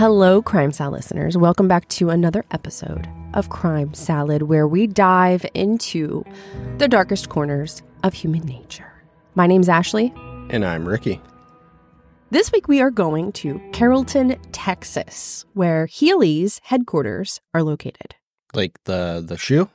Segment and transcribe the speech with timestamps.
[0.00, 1.36] Hello, Crime Salad listeners.
[1.36, 6.24] Welcome back to another episode of Crime Salad, where we dive into
[6.78, 8.90] the darkest corners of human nature.
[9.34, 10.10] My name's Ashley.
[10.48, 11.20] And I'm Ricky.
[12.30, 18.14] This week we are going to Carrollton, Texas, where Heelys headquarters are located.
[18.54, 19.68] Like the the shoe?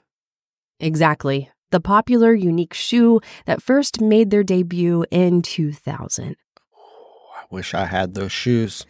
[0.80, 1.52] Exactly.
[1.70, 6.36] The popular unique shoe that first made their debut in 2000.
[6.76, 8.88] Oh, I wish I had those shoes.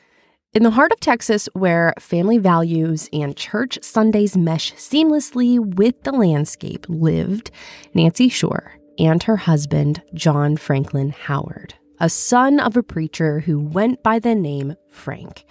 [0.56, 6.14] In the heart of Texas, where family values and church Sundays mesh seamlessly with the
[6.14, 7.52] landscape, lived
[7.94, 14.02] Nancy Shore and her husband, John Franklin Howard, a son of a preacher who went
[14.02, 15.44] by the name Frank.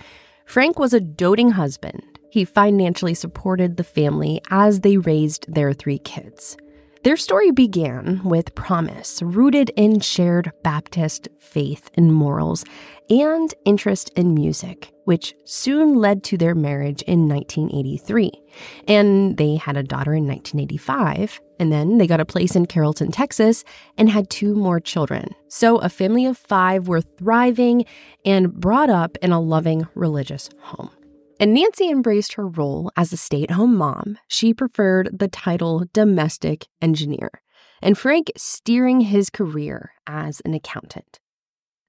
[0.47, 2.19] Frank was a doting husband.
[2.31, 6.57] He financially supported the family as they raised their three kids.
[7.03, 12.65] Their story began with promise, rooted in shared Baptist faith and morals,
[13.11, 18.33] and interest in music, which soon led to their marriage in 1983.
[18.87, 23.11] And they had a daughter in 1985, and then they got a place in Carrollton,
[23.11, 23.65] Texas,
[23.97, 25.35] and had two more children.
[25.49, 27.85] So a family of five were thriving
[28.25, 30.91] and brought up in a loving religious home.
[31.41, 34.19] And Nancy embraced her role as a stay at home mom.
[34.29, 37.31] She preferred the title domestic engineer,
[37.83, 41.19] and Frank steering his career as an accountant.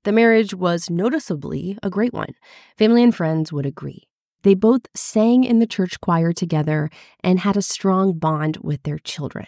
[0.06, 2.36] The marriage was noticeably a great one.
[2.78, 4.04] Family and friends would agree.
[4.44, 6.92] They both sang in the church choir together
[7.24, 9.48] and had a strong bond with their children.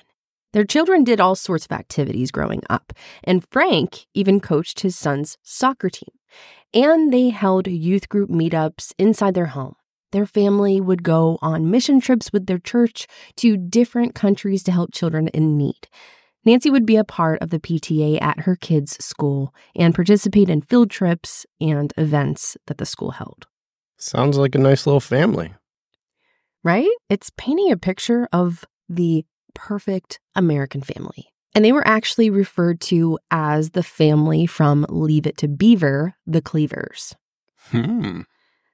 [0.54, 2.92] Their children did all sorts of activities growing up,
[3.24, 6.10] and Frank even coached his son's soccer team.
[6.74, 9.76] And they held youth group meetups inside their home.
[10.12, 14.92] Their family would go on mission trips with their church to different countries to help
[14.92, 15.88] children in need.
[16.48, 20.62] Nancy would be a part of the PTA at her kids' school and participate in
[20.62, 23.48] field trips and events that the school held.
[23.98, 25.54] Sounds like a nice little family.
[26.64, 26.88] Right?
[27.10, 29.26] It's painting a picture of the
[29.56, 31.34] perfect American family.
[31.54, 36.42] And they were actually referred to as the family from Leave It to Beaver, the
[36.42, 37.14] Cleavers.
[37.72, 38.22] Hmm.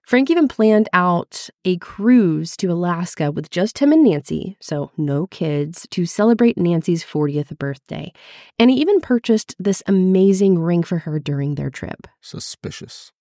[0.06, 5.28] Frank even planned out a cruise to Alaska with just him and Nancy, so no
[5.28, 8.12] kids, to celebrate Nancy's 40th birthday.
[8.60, 12.08] And he even purchased this amazing ring for her during their trip.
[12.22, 13.12] Suspicious.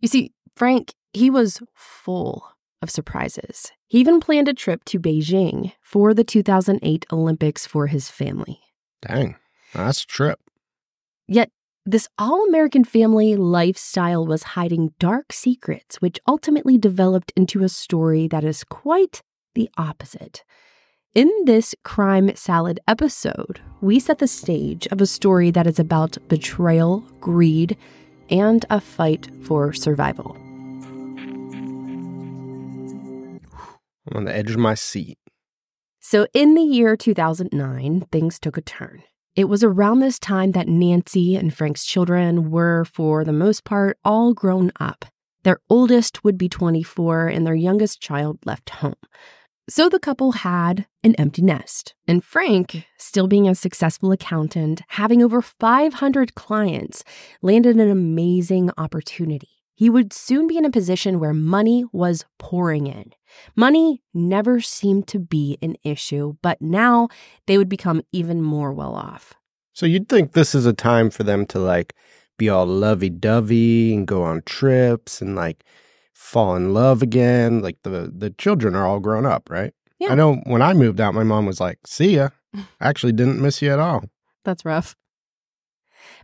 [0.00, 2.44] You see, Frank, he was full
[2.82, 3.72] of surprises.
[3.88, 8.60] He even planned a trip to Beijing for the 2008 Olympics for his family.
[9.02, 9.36] Dang,
[9.72, 10.38] that's a trip.
[11.26, 11.50] Yet
[11.90, 18.28] this all American family lifestyle was hiding dark secrets, which ultimately developed into a story
[18.28, 19.22] that is quite
[19.56, 20.44] the opposite.
[21.16, 26.16] In this crime salad episode, we set the stage of a story that is about
[26.28, 27.76] betrayal, greed,
[28.30, 30.36] and a fight for survival.
[34.06, 35.18] I'm on the edge of my seat.
[35.98, 39.02] So, in the year 2009, things took a turn.
[39.36, 43.96] It was around this time that Nancy and Frank's children were, for the most part,
[44.04, 45.04] all grown up.
[45.44, 48.96] Their oldest would be 24 and their youngest child left home.
[49.68, 51.94] So the couple had an empty nest.
[52.08, 57.04] And Frank, still being a successful accountant, having over 500 clients,
[57.40, 59.59] landed an amazing opportunity.
[59.80, 63.14] He would soon be in a position where money was pouring in.
[63.56, 67.08] Money never seemed to be an issue, but now
[67.46, 69.32] they would become even more well off.
[69.72, 71.94] So you'd think this is a time for them to like
[72.36, 75.64] be all lovey dovey and go on trips and like
[76.12, 77.62] fall in love again.
[77.62, 79.72] Like the the children are all grown up, right?
[79.98, 80.12] Yeah.
[80.12, 82.28] I know when I moved out, my mom was like, "See ya."
[82.82, 84.04] Actually, didn't miss you at all.
[84.44, 84.94] That's rough.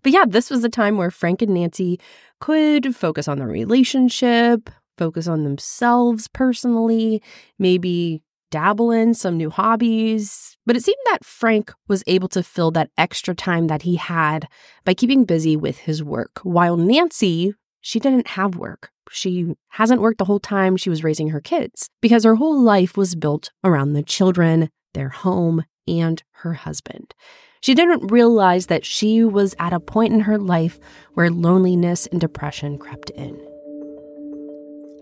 [0.03, 1.99] But yeah, this was a time where Frank and Nancy
[2.41, 7.23] could focus on their relationship, focus on themselves personally,
[7.59, 10.57] maybe dabble in some new hobbies.
[10.65, 14.49] But it seemed that Frank was able to fill that extra time that he had
[14.85, 18.91] by keeping busy with his work, while Nancy, she didn't have work.
[19.11, 22.97] She hasn't worked the whole time she was raising her kids because her whole life
[22.97, 27.15] was built around the children, their home, and her husband.
[27.61, 30.79] She didn't realize that she was at a point in her life
[31.15, 33.41] where loneliness and depression crept in.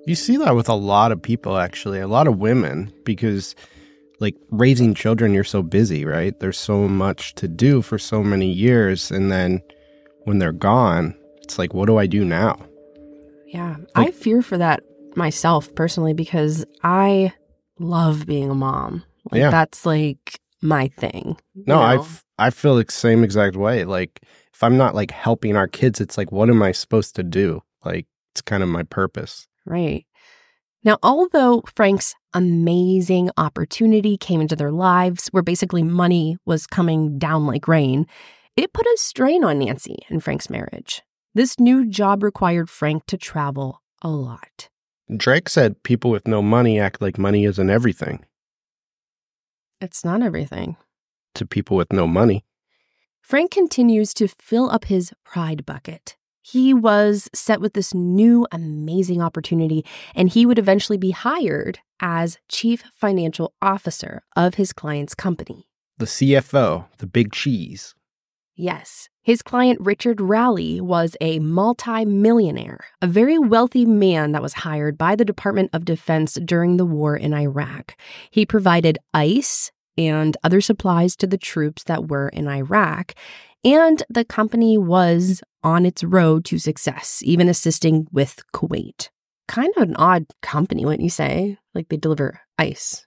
[0.07, 3.55] You see that with a lot of people, actually, a lot of women, because
[4.21, 6.39] like raising children, you're so busy, right?
[6.41, 9.11] There's so much to do for so many years.
[9.11, 9.61] And then
[10.25, 12.59] when they're gone, it's like, what do I do now?
[13.47, 14.83] Yeah, I fear for that
[15.17, 17.33] myself personally because I
[17.79, 19.05] love being a mom.
[19.31, 19.51] Like, Yeah.
[19.51, 21.37] That's like my thing.
[21.55, 22.03] No, know?
[22.03, 23.85] f- I feel the same exact way.
[23.85, 24.21] Like
[24.53, 27.63] if I'm not like helping our kids, it's like what am I supposed to do?
[27.85, 29.47] Like it's kind of my purpose.
[29.67, 30.07] Right.
[30.83, 37.47] Now, although Frank's amazing opportunity came into their lives, where basically money was coming down
[37.47, 38.07] like rain,
[38.55, 41.03] it put a strain on Nancy and Frank's marriage.
[41.35, 44.69] This new job required Frank to travel a lot.
[45.17, 48.25] Drake said people with no money act like money isn't everything
[49.81, 50.77] It's not everything.
[51.35, 52.45] To people with no money.
[53.21, 56.17] Frank continues to fill up his pride bucket.
[56.43, 59.83] He was set with this new amazing opportunity,
[60.15, 65.67] and he would eventually be hired as chief financial officer of his client's company.
[65.97, 67.95] The CFO, the big cheese.
[68.57, 74.99] Yes, his client Richard Rowley was a multi-millionaire, a very wealthy man that was hired
[74.99, 77.97] by the Department of Defense during the war in Iraq.
[78.31, 83.15] He provided ice and other supplies to the troops that were in Iraq,
[83.65, 89.09] and the company was on its road to success, even assisting with Kuwait.
[89.49, 91.59] Kind of an odd company, wouldn't you say?
[91.75, 93.07] Like they deliver ice.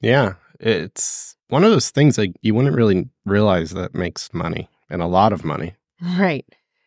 [0.00, 5.02] Yeah, it's one of those things like you wouldn't really realize that makes money and
[5.02, 5.74] a lot of money.
[6.00, 6.44] Right.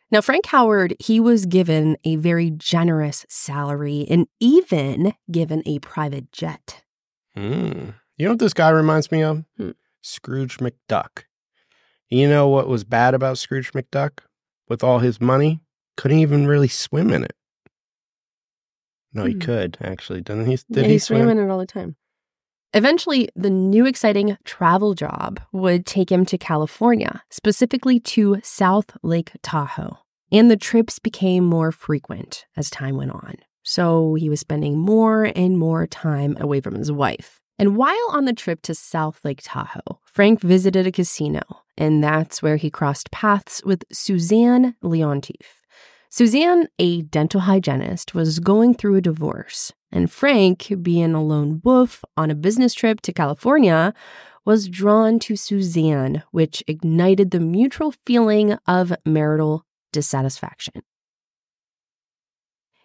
[0.10, 6.32] Now, Frank Howard, he was given a very generous salary and even given a private
[6.32, 6.84] jet.
[7.36, 7.90] Hmm.
[8.18, 9.44] You know what this guy reminds me of?
[9.58, 9.72] Hmm.
[10.02, 11.24] Scrooge McDuck.
[12.10, 14.20] You know what was bad about Scrooge McDuck?
[14.70, 15.62] With all his money,
[15.96, 17.34] couldn't even really swim in it.
[19.14, 19.40] No, he Hmm.
[19.40, 20.22] could actually.
[20.22, 20.58] Didn't he?
[20.72, 21.30] Did yeah, he he swam swim?
[21.38, 21.96] in it all the time.
[22.74, 29.32] Eventually, the new exciting travel job would take him to California, specifically to South Lake
[29.42, 29.98] Tahoe.
[30.32, 33.36] And the trips became more frequent as time went on.
[33.64, 37.37] So he was spending more and more time away from his wife.
[37.60, 41.42] And while on the trip to South Lake Tahoe, Frank visited a casino,
[41.78, 45.64] and that's where he crossed paths with Suzanne Leontief.
[46.10, 52.04] Suzanne, a dental hygienist, was going through a divorce, and Frank, being a lone wolf
[52.16, 53.94] on a business trip to California,
[54.46, 60.84] was drawn to Suzanne, which ignited the mutual feeling of marital dissatisfaction.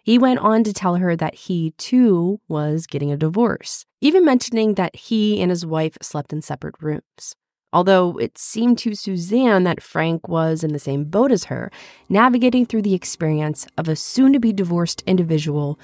[0.03, 4.73] He went on to tell her that he too was getting a divorce, even mentioning
[4.73, 7.35] that he and his wife slept in separate rooms.
[7.71, 11.71] Although it seemed to Suzanne that Frank was in the same boat as her,
[12.09, 15.79] navigating through the experience of a soon to be divorced individual,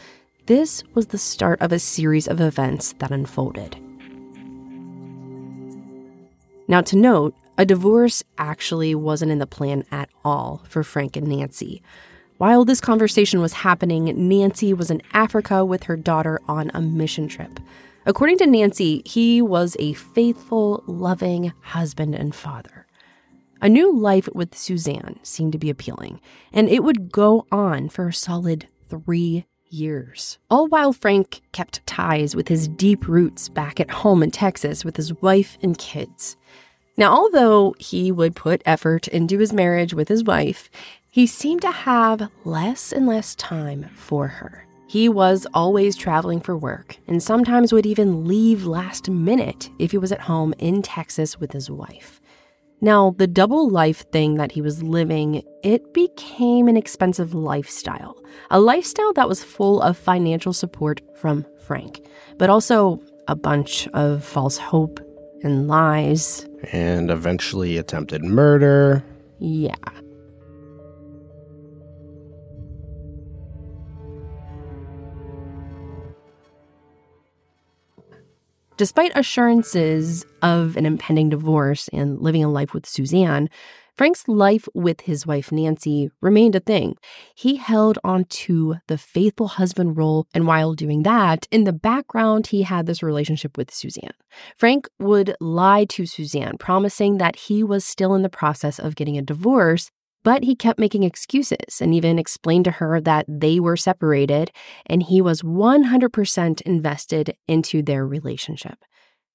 [0.48, 3.78] this was the start of a series of events that unfolded.
[6.68, 11.28] Now, to note, a divorce actually wasn't in the plan at all for Frank and
[11.28, 11.82] Nancy.
[12.40, 17.28] While this conversation was happening, Nancy was in Africa with her daughter on a mission
[17.28, 17.60] trip.
[18.06, 22.88] According to Nancy, he was a faithful, loving husband and father.
[23.62, 26.22] A new life with Suzanne seemed to be appealing,
[26.54, 30.38] and it would go on for a solid three years.
[30.50, 34.96] All while Frank kept ties with his deep roots back at home in Texas with
[34.96, 36.38] his wife and kids.
[37.00, 40.70] Now, although he would put effort into his marriage with his wife,
[41.12, 44.66] he seemed to have less and less time for her.
[44.88, 49.98] He was always traveling for work and sometimes would even leave last minute if he
[49.98, 52.20] was at home in Texas with his wife.
[52.82, 58.16] Now, the double life thing that he was living, it became an expensive lifestyle.
[58.52, 62.04] A lifestyle that was full of financial support from Frank,
[62.38, 65.00] but also a bunch of false hope
[65.44, 66.48] and lies.
[66.72, 69.04] And eventually attempted murder.
[69.40, 69.76] Yeah.
[78.80, 83.50] Despite assurances of an impending divorce and living a life with Suzanne,
[83.98, 86.96] Frank's life with his wife Nancy remained a thing.
[87.36, 92.48] He held on to the faithful husband role, and while doing that, in the background,
[92.48, 94.14] he had this relationship with Suzanne.
[94.56, 99.18] Frank would lie to Suzanne, promising that he was still in the process of getting
[99.18, 99.92] a divorce,
[100.24, 104.52] but he kept making excuses and even explained to her that they were separated
[104.86, 108.80] and he was 100% invested into their relationship.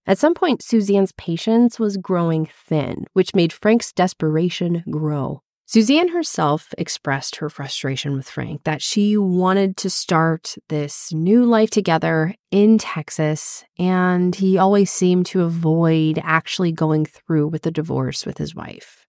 [0.07, 5.41] At some point, Suzanne's patience was growing thin, which made Frank's desperation grow.
[5.67, 11.71] Suzanne herself expressed her frustration with Frank that she wanted to start this new life
[11.71, 18.26] together in Texas, and he always seemed to avoid actually going through with the divorce
[18.26, 19.03] with his wife.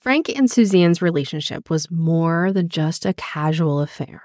[0.00, 4.22] Frank and Suzanne's relationship was more than just a casual affair.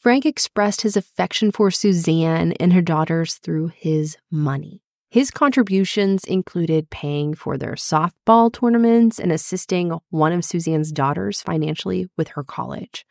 [0.00, 4.82] Frank expressed his affection for Suzanne and her daughters through his money.
[5.10, 12.08] His contributions included paying for their softball tournaments and assisting one of Suzanne's daughters financially
[12.16, 13.04] with her college.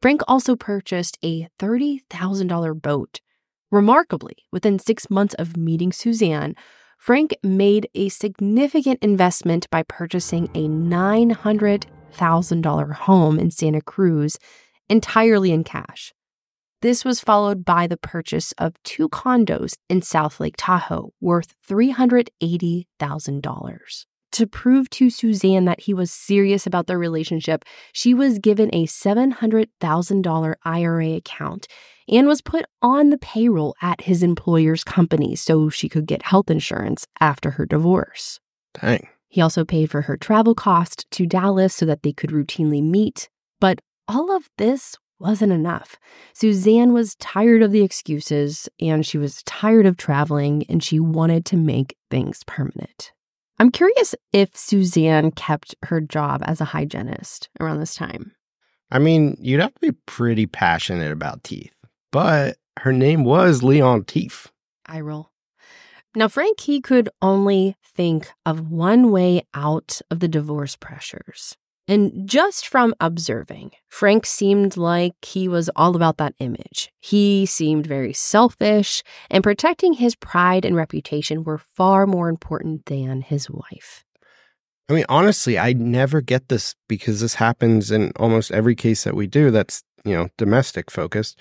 [0.00, 3.20] Frank also purchased a $30,000 boat,
[3.74, 6.54] Remarkably, within six months of meeting Suzanne,
[6.98, 14.38] Frank made a significant investment by purchasing a $900,000 home in Santa Cruz
[14.88, 16.14] entirely in cash.
[16.82, 24.04] This was followed by the purchase of two condos in South Lake Tahoe worth $380,000.
[24.34, 28.84] To prove to Suzanne that he was serious about their relationship, she was given a
[28.84, 31.68] $700,000 IRA account
[32.08, 36.50] and was put on the payroll at his employer's company so she could get health
[36.50, 38.40] insurance after her divorce.
[38.80, 39.06] Dang.
[39.28, 43.28] He also paid for her travel cost to Dallas so that they could routinely meet.
[43.60, 45.96] But all of this wasn't enough.
[46.32, 51.44] Suzanne was tired of the excuses and she was tired of traveling and she wanted
[51.46, 53.12] to make things permanent.
[53.58, 58.32] I'm curious if Suzanne kept her job as a hygienist around this time.
[58.90, 61.72] I mean, you'd have to be pretty passionate about teeth,
[62.10, 64.50] but her name was Leon Teeth.
[64.86, 65.30] I roll.
[66.16, 71.56] Now, Frank, he could only think of one way out of the divorce pressures.
[71.86, 76.90] And just from observing, Frank seemed like he was all about that image.
[76.98, 83.20] He seemed very selfish, and protecting his pride and reputation were far more important than
[83.20, 84.04] his wife.
[84.88, 89.16] I mean, honestly, I never get this because this happens in almost every case that
[89.16, 91.38] we do that's, you know, domestic focused.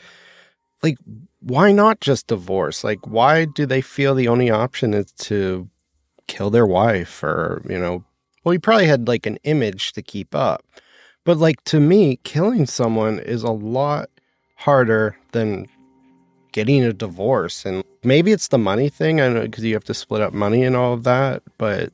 [0.82, 0.98] Like,
[1.40, 2.84] why not just divorce?
[2.84, 5.70] Like, why do they feel the only option is to
[6.28, 8.04] kill their wife or, you know,
[8.44, 10.64] well, he probably had like an image to keep up.
[11.24, 14.10] But like to me, killing someone is a lot
[14.56, 15.68] harder than
[16.52, 17.66] getting a divorce.
[17.66, 19.22] And maybe it's the money thing.
[19.22, 21.44] I know because you have to split up money and all of that.
[21.58, 21.92] But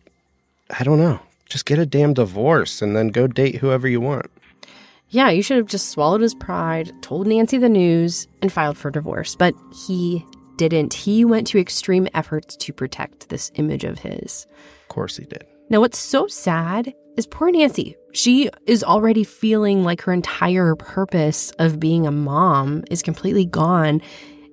[0.78, 1.20] I don't know.
[1.48, 4.30] Just get a damn divorce and then go date whoever you want.
[5.10, 8.92] Yeah, you should have just swallowed his pride, told Nancy the news, and filed for
[8.92, 9.36] divorce.
[9.36, 9.56] But
[9.88, 10.24] he
[10.58, 10.94] didn't.
[10.94, 14.46] He went to extreme efforts to protect this image of his.
[14.84, 15.46] Of course he did.
[15.72, 17.96] Now, what's so sad is poor Nancy.
[18.12, 24.02] She is already feeling like her entire purpose of being a mom is completely gone.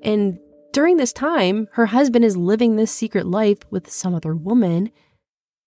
[0.03, 0.39] And
[0.75, 4.91] during this time, her husband is living this secret life with some other woman.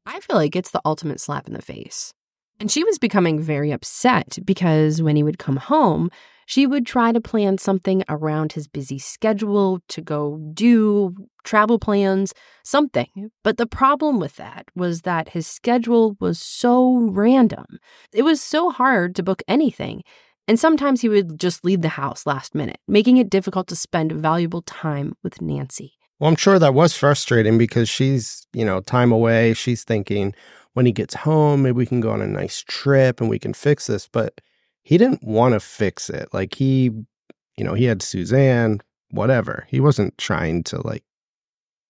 [0.05, 2.13] I feel like it's the ultimate slap in the face.
[2.59, 6.09] And she was becoming very upset because when he would come home,
[6.45, 11.13] she would try to plan something around his busy schedule to go do
[11.43, 13.29] travel plans, something.
[13.43, 17.77] But the problem with that was that his schedule was so random.
[18.11, 20.01] It was so hard to book anything.
[20.47, 24.11] And sometimes he would just leave the house last minute, making it difficult to spend
[24.11, 25.93] valuable time with Nancy.
[26.19, 29.53] Well, I'm sure that was frustrating because she's, you know, time away.
[29.53, 30.33] She's thinking
[30.73, 33.53] when he gets home, maybe we can go on a nice trip and we can
[33.53, 34.07] fix this.
[34.07, 34.41] But
[34.81, 36.29] he didn't want to fix it.
[36.33, 36.91] Like he,
[37.57, 39.65] you know, he had Suzanne, whatever.
[39.69, 41.03] He wasn't trying to like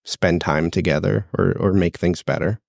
[0.04, 2.60] spend time together or or make things better.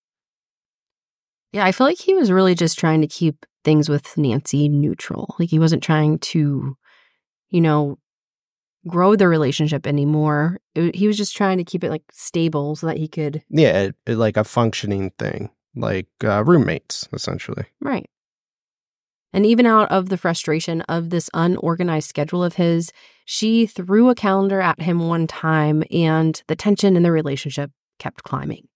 [1.52, 5.34] Yeah, I feel like he was really just trying to keep things with Nancy neutral.
[5.38, 6.76] Like he wasn't trying to,
[7.48, 7.98] you know,
[8.86, 10.60] grow the relationship anymore.
[10.74, 13.82] It, he was just trying to keep it like stable so that he could Yeah,
[13.82, 17.64] it, it, like a functioning thing, like uh, roommates essentially.
[17.80, 18.08] Right.
[19.32, 22.92] And even out of the frustration of this unorganized schedule of his,
[23.24, 28.24] she threw a calendar at him one time, and the tension in the relationship kept
[28.24, 28.66] climbing.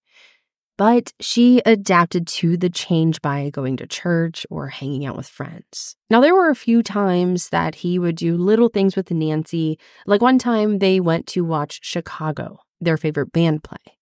[0.77, 5.95] But she adapted to the change by going to church or hanging out with friends.
[6.09, 10.21] Now, there were a few times that he would do little things with Nancy, like
[10.21, 13.94] one time they went to watch Chicago, their favorite band play.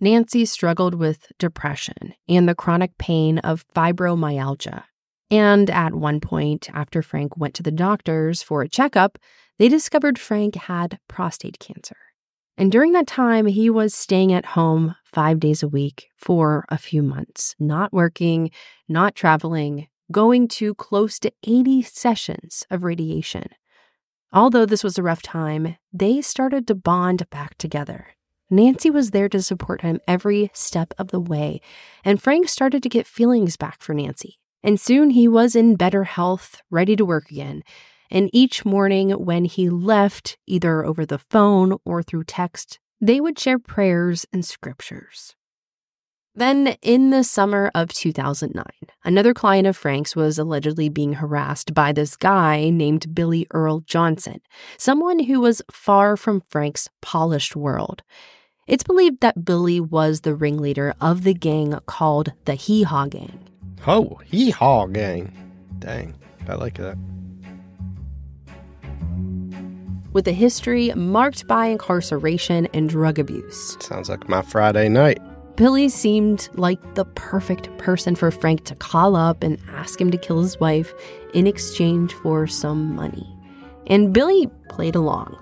[0.00, 4.84] Nancy struggled with depression and the chronic pain of fibromyalgia,
[5.30, 9.18] and at one point, after Frank went to the doctors for a checkup,
[9.58, 11.96] they discovered Frank had prostate cancer.
[12.56, 16.78] And during that time, he was staying at home five days a week for a
[16.78, 18.50] few months, not working,
[18.88, 23.48] not traveling, going to close to 80 sessions of radiation.
[24.32, 28.08] Although this was a rough time, they started to bond back together.
[28.54, 31.60] Nancy was there to support him every step of the way,
[32.04, 34.38] and Frank started to get feelings back for Nancy.
[34.62, 37.62] And soon he was in better health, ready to work again.
[38.10, 43.38] And each morning when he left, either over the phone or through text, they would
[43.38, 45.34] share prayers and scriptures.
[46.36, 48.64] Then, in the summer of 2009,
[49.04, 54.40] another client of Frank's was allegedly being harassed by this guy named Billy Earl Johnson,
[54.76, 58.02] someone who was far from Frank's polished world.
[58.66, 63.38] It's believed that Billy was the ringleader of the gang called the Hee Haw Gang.
[63.86, 65.30] Oh, hee haw gang.
[65.78, 66.14] Dang,
[66.48, 66.96] I like that.
[70.14, 73.76] with a history marked by incarceration and drug abuse.
[73.80, 75.18] Sounds like my Friday night.
[75.56, 80.16] Billy seemed like the perfect person for Frank to call up and ask him to
[80.16, 80.92] kill his wife
[81.34, 83.28] in exchange for some money.
[83.88, 85.36] And Billy played along.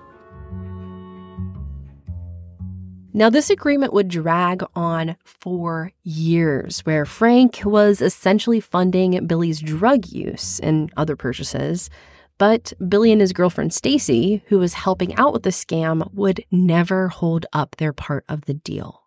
[3.15, 10.07] Now, this agreement would drag on for years, where Frank was essentially funding Billy's drug
[10.07, 11.91] use and other purchases.
[12.39, 17.09] But Billy and his girlfriend Stacy, who was helping out with the scam, would never
[17.09, 19.03] hold up their part of the deal.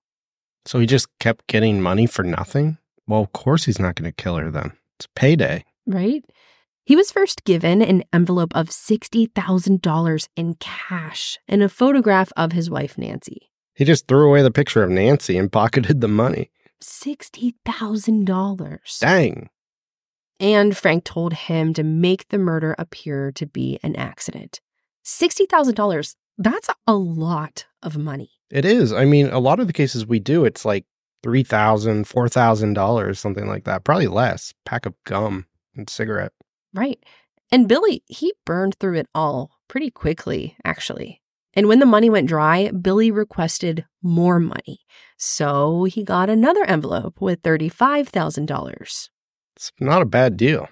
[0.67, 2.79] So he just kept getting money for nothing?
[3.09, 4.73] Well, of course he's not going to kill her then.
[4.99, 5.65] It's payday.
[5.85, 6.25] Right?
[6.85, 12.71] He was first given an envelope of $60,000 in cash and a photograph of his
[12.71, 13.51] wife, Nancy.
[13.77, 16.51] He just threw away the picture of Nancy and pocketed the money.
[16.83, 18.99] $60,000.
[18.99, 19.49] Dang.
[20.41, 24.61] And Frank told him to make the murder appear to be an accident.
[25.05, 28.31] $60,000, that's a lot of money.
[28.51, 28.93] It is.
[28.93, 30.85] I mean, a lot of the cases we do, it's like
[31.25, 33.85] $3,000, $4,000, something like that.
[33.85, 34.55] Probably less.
[34.65, 36.33] Pack of gum and cigarette.
[36.75, 37.03] Right.
[37.51, 41.23] And Billy, he burned through it all pretty quickly, actually.
[41.57, 44.81] And when the money went dry, Billy requested more money.
[45.17, 49.09] So he got another envelope with $35,000.
[49.57, 50.69] It's not a bad deal.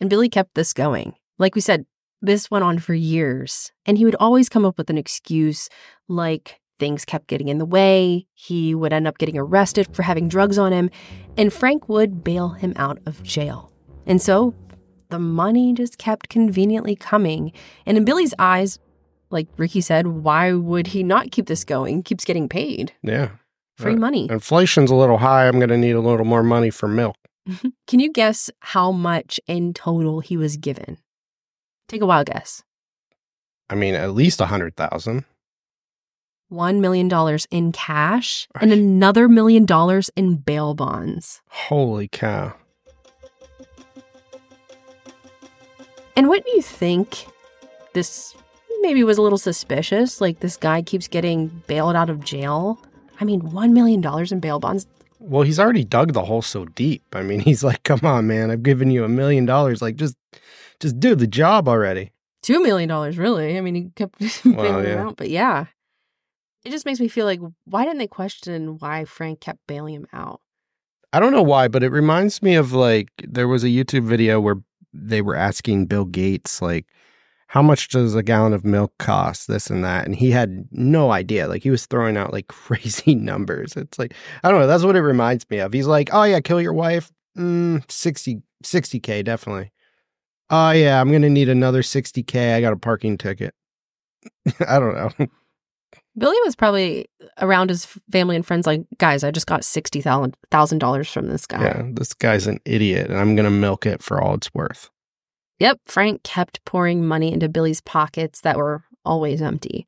[0.00, 1.14] And Billy kept this going.
[1.38, 1.84] Like we said,
[2.22, 5.68] this went on for years, and he would always come up with an excuse
[6.08, 10.28] like things kept getting in the way, he would end up getting arrested for having
[10.28, 10.90] drugs on him,
[11.36, 13.72] and Frank would bail him out of jail.
[14.06, 14.54] And so
[15.08, 17.52] the money just kept conveniently coming.
[17.84, 18.78] And in Billy's eyes,
[19.30, 21.96] like Ricky said, why would he not keep this going?
[21.98, 22.92] He keeps getting paid.
[23.02, 23.30] Yeah.
[23.76, 24.28] Free Uh, money.
[24.30, 25.46] Inflation's a little high.
[25.48, 27.16] I'm going to need a little more money for milk.
[27.86, 30.98] Can you guess how much in total he was given?
[31.88, 32.62] Take a wild guess.
[33.70, 35.24] I mean, at least a hundred thousand.
[36.52, 37.10] $1 million
[37.50, 41.40] in cash and another million dollars in bail bonds.
[41.50, 42.54] Holy cow.
[46.16, 47.26] And what do you think?
[47.94, 48.34] This
[48.80, 50.20] maybe was a little suspicious.
[50.20, 52.78] Like this guy keeps getting bailed out of jail.
[53.20, 54.86] I mean, $1 million in bail bonds.
[55.18, 57.02] Well, he's already dug the hole so deep.
[57.14, 58.50] I mean, he's like, "Come on, man!
[58.50, 59.80] I've given you a million dollars.
[59.82, 60.16] Like, just,
[60.78, 62.12] just do the job already."
[62.44, 63.58] $2 million, really.
[63.58, 65.16] I mean, he kept bailing Well, him out.
[65.16, 65.66] But yeah,
[66.64, 70.06] it just makes me feel like, why didn't they question why Frank kept bailing him
[70.12, 70.40] out?
[71.12, 74.38] I don't know why, but it reminds me of like there was a YouTube video
[74.40, 74.56] where
[74.92, 76.86] they were asking Bill Gates like
[77.48, 80.04] how much does a gallon of milk cost this and that?
[80.04, 81.46] And he had no idea.
[81.48, 83.76] Like he was throwing out like crazy numbers.
[83.76, 84.66] It's like i don't know.
[84.66, 85.72] That's what it reminds me of.
[85.72, 87.12] He's like oh yeah kill your wife.
[87.38, 89.70] Mm, 60 60k definitely.
[90.50, 93.54] Oh yeah i'm gonna need another 60k i got a parking ticket.
[94.66, 95.26] I don't know.
[96.18, 97.06] Billy was probably
[97.42, 101.62] around his family and friends, like, guys, I just got $60,000 from this guy.
[101.62, 104.88] yeah this guy's an idiot and i'm gonna milk it for all it's worth
[105.58, 109.86] Yep, Frank kept pouring money into Billy's pockets that were always empty.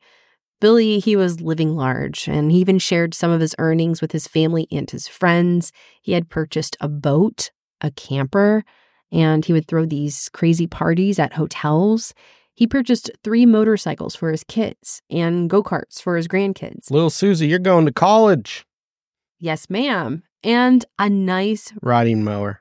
[0.60, 4.26] Billy, he was living large, and he even shared some of his earnings with his
[4.26, 5.72] family and his friends.
[6.02, 7.50] He had purchased a boat,
[7.80, 8.64] a camper,
[9.12, 12.12] and he would throw these crazy parties at hotels.
[12.54, 16.90] He purchased three motorcycles for his kids and go karts for his grandkids.
[16.90, 18.66] little susie you're going to college
[19.40, 20.24] Yes, ma'am.
[20.42, 22.60] And a nice riding mower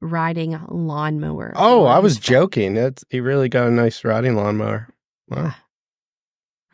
[0.00, 1.52] riding lawnmower.
[1.56, 2.74] Oh, I was joking.
[2.74, 4.88] That's he really got a nice riding lawnmower.
[5.28, 5.54] Wow.
[5.54, 5.64] Ah,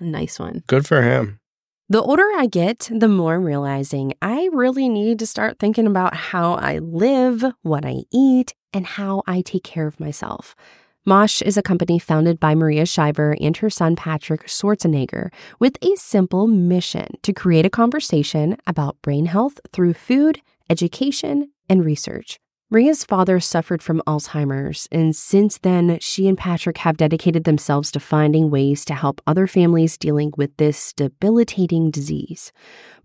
[0.01, 0.63] a nice one.
[0.67, 1.41] Good for him.
[1.89, 6.15] The older I get, the more I'm realizing I really need to start thinking about
[6.15, 10.57] how I live, what I eat, and how I take care of myself.
[11.05, 15.95] Mosh is a company founded by Maria Shriver and her son Patrick Schwarzenegger with a
[15.95, 22.41] simple mission to create a conversation about brain health through food, education, and research.
[22.69, 28.01] Maria's father suffered from Alzheimer's, and since then, she and Patrick have dedicated themselves to
[28.01, 32.51] finding ways to help other families dealing with this debilitating disease.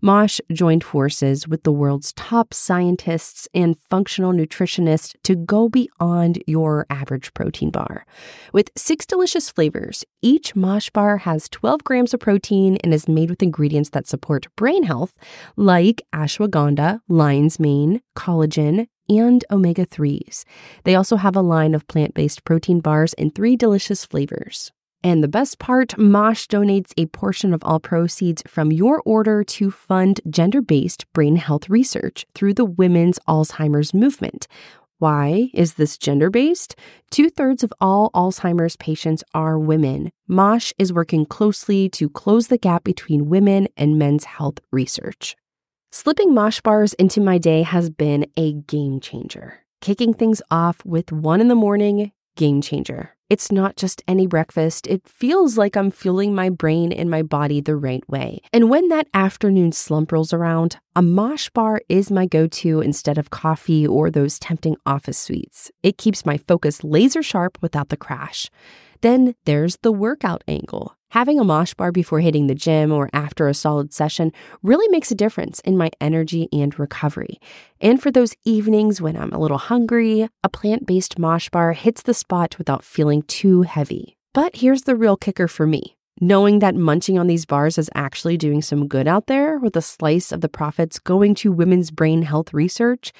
[0.00, 6.84] Mosh joined forces with the world's top scientists and functional nutritionists to go beyond your
[6.90, 8.04] average protein bar.
[8.52, 13.30] With six delicious flavors, each Mosh bar has 12 grams of protein and is made
[13.30, 15.14] with ingredients that support brain health,
[15.54, 20.44] like ashwagandha, lion's mane, collagen, and omega 3s.
[20.84, 24.72] They also have a line of plant based protein bars in three delicious flavors.
[25.04, 29.70] And the best part, Mosh donates a portion of all proceeds from your order to
[29.70, 34.46] fund gender based brain health research through the Women's Alzheimer's Movement.
[34.98, 36.76] Why is this gender based?
[37.10, 40.12] Two thirds of all Alzheimer's patients are women.
[40.28, 45.34] MOSH is working closely to close the gap between women and men's health research.
[45.94, 49.58] Slipping MOSH bars into my day has been a game changer.
[49.82, 53.14] Kicking things off with one in the morning, game changer.
[53.28, 57.60] It's not just any breakfast, it feels like I'm fueling my brain and my body
[57.60, 58.40] the right way.
[58.54, 63.18] And when that afternoon slump rolls around, a mosh bar is my go to instead
[63.18, 65.70] of coffee or those tempting office sweets.
[65.82, 68.50] It keeps my focus laser sharp without the crash.
[69.02, 70.96] Then there's the workout angle.
[71.12, 75.10] Having a mosh bar before hitting the gym or after a solid session really makes
[75.10, 77.38] a difference in my energy and recovery.
[77.82, 82.00] And for those evenings when I'm a little hungry, a plant based mosh bar hits
[82.00, 84.16] the spot without feeling too heavy.
[84.32, 85.98] But here's the real kicker for me.
[86.18, 89.82] Knowing that munching on these bars is actually doing some good out there with a
[89.82, 93.12] slice of the profits going to women's brain health research,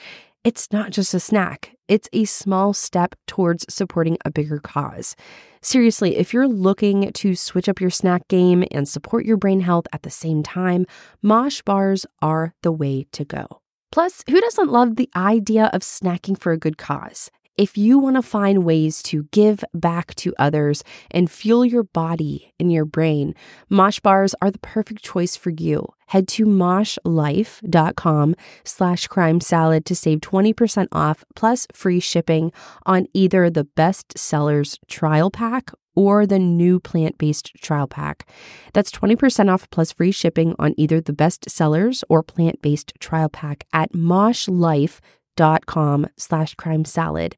[0.44, 5.14] it's not just a snack, it's a small step towards supporting a bigger cause.
[5.60, 9.86] Seriously, if you're looking to switch up your snack game and support your brain health
[9.92, 10.86] at the same time,
[11.22, 13.60] Mosh bars are the way to go.
[13.92, 17.30] Plus, who doesn't love the idea of snacking for a good cause?
[17.58, 22.54] If you want to find ways to give back to others and fuel your body
[22.58, 23.34] and your brain,
[23.68, 25.86] Mosh bars are the perfect choice for you.
[26.06, 28.34] Head to moshlife.com
[28.64, 32.52] slash crime salad to save 20% off plus free shipping
[32.86, 38.26] on either the best sellers trial pack or the new plant based trial pack.
[38.72, 43.28] That's 20% off plus free shipping on either the best sellers or plant based trial
[43.28, 45.00] pack at moshlife.com
[45.36, 47.36] dot com slash crime salad.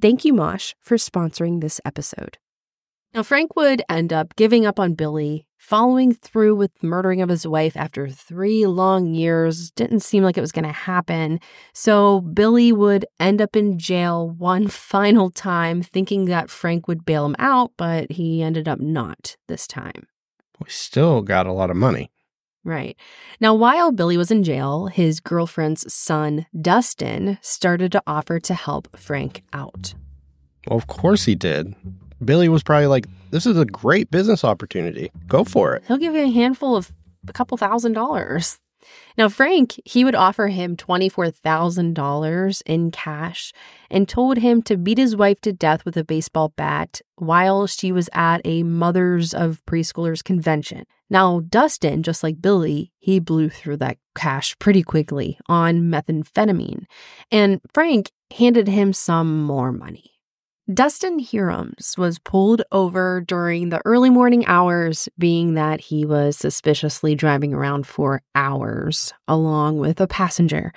[0.00, 2.38] Thank you, Mosh, for sponsoring this episode.
[3.14, 7.30] Now, Frank would end up giving up on Billy, following through with the murdering of
[7.30, 9.70] his wife after three long years.
[9.70, 11.40] Didn't seem like it was going to happen.
[11.72, 17.24] So, Billy would end up in jail one final time, thinking that Frank would bail
[17.24, 20.06] him out, but he ended up not this time.
[20.60, 22.10] We still got a lot of money.
[22.66, 22.96] Right.
[23.38, 28.98] Now, while Billy was in jail, his girlfriend's son, Dustin, started to offer to help
[28.98, 29.94] Frank out.
[30.66, 31.76] Well, of course he did.
[32.24, 35.12] Billy was probably like, This is a great business opportunity.
[35.28, 35.84] Go for it.
[35.86, 36.90] He'll give you a handful of
[37.28, 38.58] a couple thousand dollars.
[39.16, 43.52] Now, Frank, he would offer him $24,000 in cash
[43.90, 47.92] and told him to beat his wife to death with a baseball bat while she
[47.92, 50.84] was at a Mothers of Preschoolers convention.
[51.08, 56.84] Now, Dustin, just like Billy, he blew through that cash pretty quickly on methamphetamine,
[57.30, 60.15] and Frank handed him some more money.
[60.72, 67.14] Dustin Hurums was pulled over during the early morning hours, being that he was suspiciously
[67.14, 70.72] driving around for hours along with a passenger.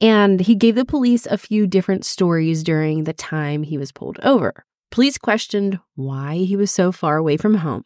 [0.00, 4.18] And he gave the police a few different stories during the time he was pulled
[4.24, 4.64] over.
[4.90, 7.84] Police questioned why he was so far away from home.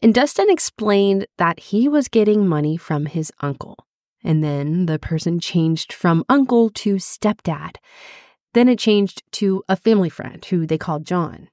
[0.00, 3.86] And Dustin explained that he was getting money from his uncle.
[4.24, 7.76] And then the person changed from uncle to stepdad.
[8.54, 11.48] Then it changed to a family friend who they called John.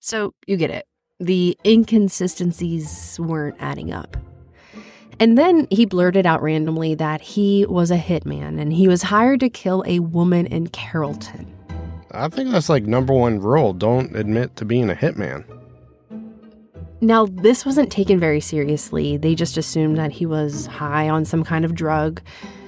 [0.00, 0.86] So you get it.
[1.18, 4.16] The inconsistencies weren't adding up.
[5.18, 9.40] And then he blurted out randomly that he was a hitman and he was hired
[9.40, 11.52] to kill a woman in Carrollton.
[12.10, 15.44] I think that's like number one rule don't admit to being a hitman.
[17.00, 19.16] Now, this wasn't taken very seriously.
[19.18, 22.22] They just assumed that he was high on some kind of drug.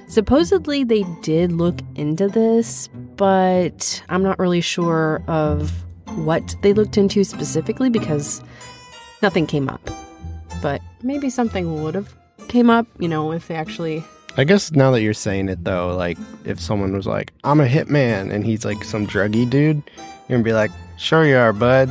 [0.09, 5.71] Supposedly, they did look into this, but I'm not really sure of
[6.15, 8.43] what they looked into specifically because
[9.21, 9.87] nothing came up.
[10.61, 12.13] But maybe something would have
[12.47, 14.03] came up, you know, if they actually
[14.37, 17.67] I guess now that you're saying it though, like if someone was like, "I'm a
[17.67, 21.89] hitman," and he's like some druggy dude, you're gonna be like, "Sure you are, bud."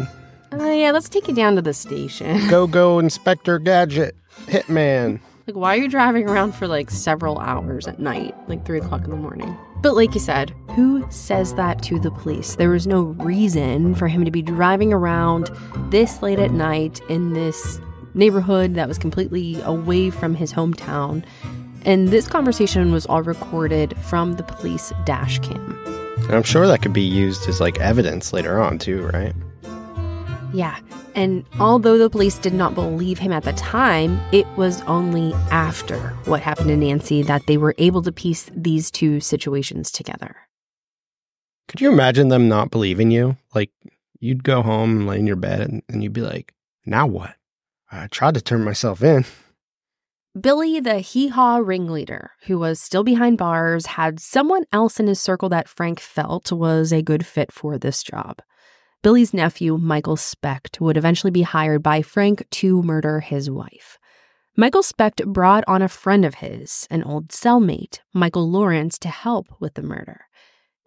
[0.53, 2.49] Uh, yeah, let's take you down to the station.
[2.49, 5.21] go, go, Inspector Gadget, hitman.
[5.49, 9.05] Like, why are you driving around for like several hours at night, like three o'clock
[9.05, 9.57] in the morning?
[9.81, 12.57] But like you said, who says that to the police?
[12.57, 15.49] There was no reason for him to be driving around
[15.89, 17.81] this late at night in this
[18.13, 21.25] neighborhood that was completely away from his hometown.
[21.87, 25.79] And this conversation was all recorded from the police dash cam.
[26.25, 29.33] And I'm sure that could be used as like evidence later on, too, right?
[30.53, 30.79] Yeah.
[31.19, 36.11] And although the police did not believe him at the time, it was only after
[36.27, 40.37] what happened to Nancy that they were able to piece these two situations together.
[41.67, 43.37] Could you imagine them not believing you?
[43.53, 43.73] Like,
[44.21, 46.55] you'd go home and lay in your bed and, and you'd be like,
[46.87, 47.35] now what?
[47.91, 49.25] I tried to turn myself in.
[50.41, 55.19] Billy, the hee haw ringleader, who was still behind bars, had someone else in his
[55.19, 58.41] circle that Frank felt was a good fit for this job.
[59.03, 63.97] Billy's nephew, Michael Specht, would eventually be hired by Frank to murder his wife.
[64.57, 69.47] Michael Specht brought on a friend of his, an old cellmate, Michael Lawrence, to help
[69.61, 70.23] with the murder.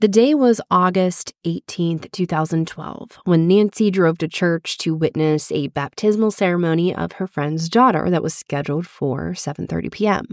[0.01, 6.31] The day was August 18th, 2012, when Nancy drove to church to witness a baptismal
[6.31, 10.25] ceremony of her friend's daughter that was scheduled for 7:30 p.m.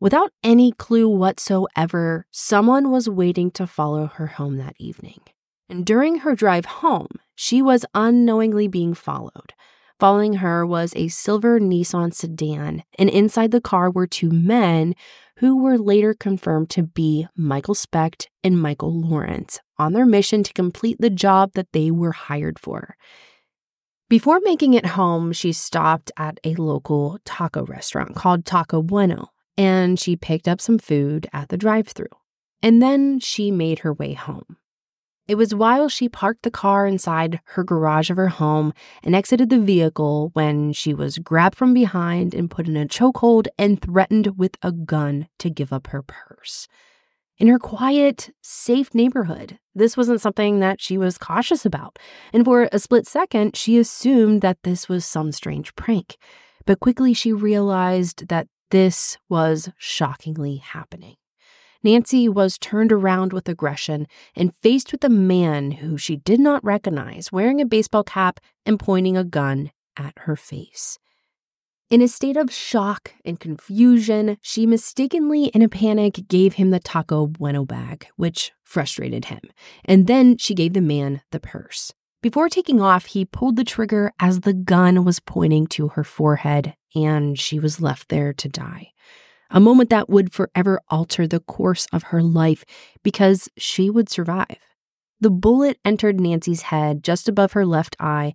[0.00, 5.20] Without any clue whatsoever, someone was waiting to follow her home that evening.
[5.74, 9.54] And during her drive home, she was unknowingly being followed.
[9.98, 14.94] Following her was a silver Nissan sedan, and inside the car were two men
[15.38, 20.52] who were later confirmed to be Michael Specht and Michael Lawrence on their mission to
[20.52, 22.96] complete the job that they were hired for.
[24.08, 29.98] Before making it home, she stopped at a local taco restaurant called Taco Bueno and
[29.98, 32.06] she picked up some food at the drive through.
[32.62, 34.56] And then she made her way home.
[35.26, 39.48] It was while she parked the car inside her garage of her home and exited
[39.48, 44.38] the vehicle when she was grabbed from behind and put in a chokehold and threatened
[44.38, 46.68] with a gun to give up her purse.
[47.38, 51.98] In her quiet, safe neighborhood, this wasn't something that she was cautious about,
[52.32, 56.16] and for a split second, she assumed that this was some strange prank.
[56.66, 61.16] But quickly she realized that this was shockingly happening.
[61.84, 66.64] Nancy was turned around with aggression and faced with a man who she did not
[66.64, 70.98] recognize wearing a baseball cap and pointing a gun at her face.
[71.90, 76.80] In a state of shock and confusion, she mistakenly, in a panic, gave him the
[76.80, 79.40] Taco Bueno bag, which frustrated him,
[79.84, 81.92] and then she gave the man the purse.
[82.22, 86.74] Before taking off, he pulled the trigger as the gun was pointing to her forehead,
[86.94, 88.93] and she was left there to die
[89.54, 92.64] a moment that would forever alter the course of her life
[93.02, 94.58] because she would survive.
[95.20, 98.34] The bullet entered Nancy's head just above her left eye,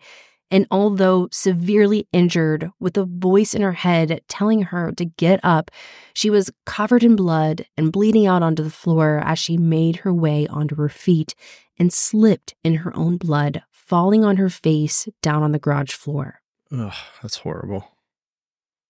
[0.49, 5.69] and although severely injured, with a voice in her head telling her to get up,
[6.13, 10.13] she was covered in blood and bleeding out onto the floor as she made her
[10.13, 11.35] way onto her feet
[11.77, 16.41] and slipped in her own blood, falling on her face down on the garage floor.
[16.71, 17.91] Ugh, that's horrible.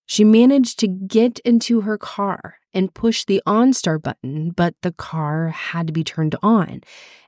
[0.09, 5.49] She managed to get into her car and push the OnStar button, but the car
[5.49, 6.81] had to be turned on.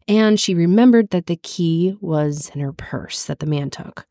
[0.07, 4.07] And she remembered that the key was in her purse that the man took.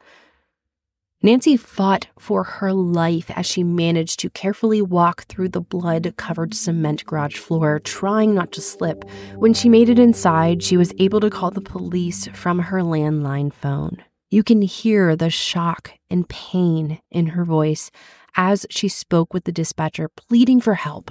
[1.20, 6.54] Nancy fought for her life as she managed to carefully walk through the blood covered
[6.54, 9.02] cement garage floor, trying not to slip.
[9.34, 13.52] When she made it inside, she was able to call the police from her landline
[13.52, 14.04] phone.
[14.32, 17.90] You can hear the shock and pain in her voice
[18.36, 21.10] as she spoke with the dispatcher, pleading for help,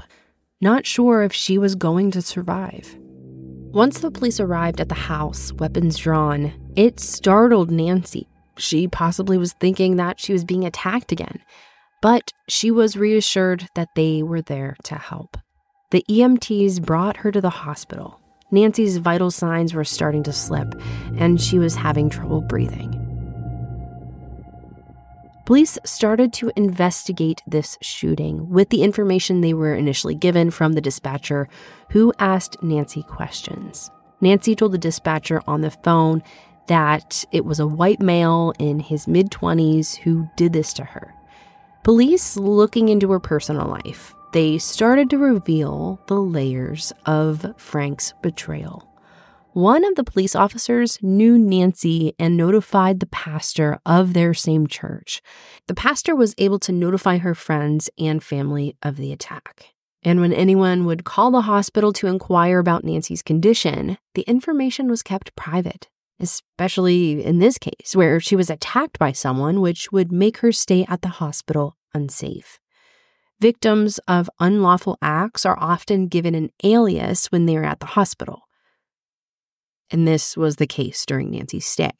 [0.61, 2.97] not sure if she was going to survive.
[3.71, 8.27] Once the police arrived at the house, weapons drawn, it startled Nancy.
[8.57, 11.39] She possibly was thinking that she was being attacked again,
[12.01, 15.37] but she was reassured that they were there to help.
[15.91, 18.19] The EMTs brought her to the hospital.
[18.51, 20.73] Nancy's vital signs were starting to slip,
[21.17, 22.98] and she was having trouble breathing.
[25.49, 30.79] Police started to investigate this shooting with the information they were initially given from the
[30.79, 31.49] dispatcher,
[31.89, 33.89] who asked Nancy questions.
[34.21, 36.21] Nancy told the dispatcher on the phone
[36.67, 41.15] that it was a white male in his mid 20s who did this to her.
[41.81, 48.88] Police looking into her personal life, they started to reveal the layers of Frank's betrayal.
[49.59, 55.21] One of the police officers knew Nancy and notified the pastor of their same church.
[55.67, 59.65] The pastor was able to notify her friends and family of the attack.
[60.01, 65.03] And when anyone would call the hospital to inquire about Nancy's condition, the information was
[65.03, 65.89] kept private,
[66.21, 70.85] especially in this case, where she was attacked by someone, which would make her stay
[70.87, 72.61] at the hospital unsafe.
[73.41, 78.43] Victims of unlawful acts are often given an alias when they are at the hospital
[79.91, 81.91] and this was the case during Nancy's stay.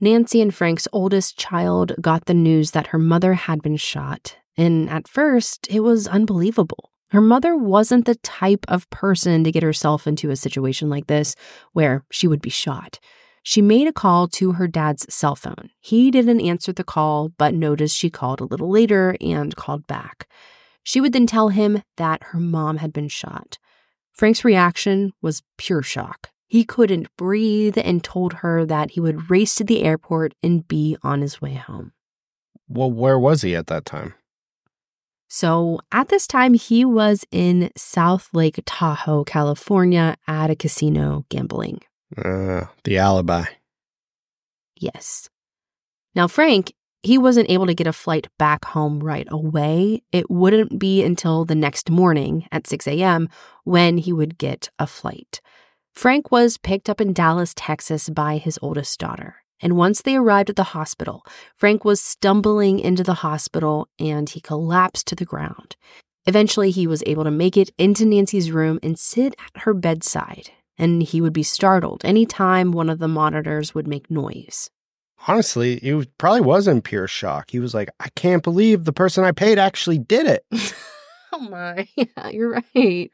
[0.00, 4.88] Nancy and Frank's oldest child got the news that her mother had been shot, and
[4.88, 6.90] at first it was unbelievable.
[7.10, 11.34] Her mother wasn't the type of person to get herself into a situation like this
[11.72, 12.98] where she would be shot.
[13.42, 15.70] She made a call to her dad's cell phone.
[15.80, 20.28] He didn't answer the call, but noticed she called a little later and called back.
[20.82, 23.58] She would then tell him that her mom had been shot.
[24.12, 26.29] Frank's reaction was pure shock.
[26.50, 30.96] He couldn't breathe and told her that he would race to the airport and be
[31.00, 31.92] on his way home.
[32.68, 34.14] Well, where was he at that time?
[35.28, 41.82] So at this time, he was in South Lake Tahoe, California, at a casino gambling.
[42.18, 43.44] Uh, the alibi.
[44.74, 45.28] Yes.
[46.16, 50.02] Now, Frank, he wasn't able to get a flight back home right away.
[50.10, 53.28] It wouldn't be until the next morning at 6 a.m.
[53.62, 55.40] when he would get a flight.
[56.00, 59.42] Frank was picked up in Dallas, Texas by his oldest daughter.
[59.60, 64.40] And once they arrived at the hospital, Frank was stumbling into the hospital and he
[64.40, 65.76] collapsed to the ground.
[66.24, 70.48] Eventually, he was able to make it into Nancy's room and sit at her bedside,
[70.78, 74.70] and he would be startled anytime one of the monitors would make noise.
[75.28, 77.50] Honestly, he probably was in pure shock.
[77.50, 80.46] He was like, I can't believe the person I paid actually did it.
[81.34, 83.10] oh my, yeah, you're right.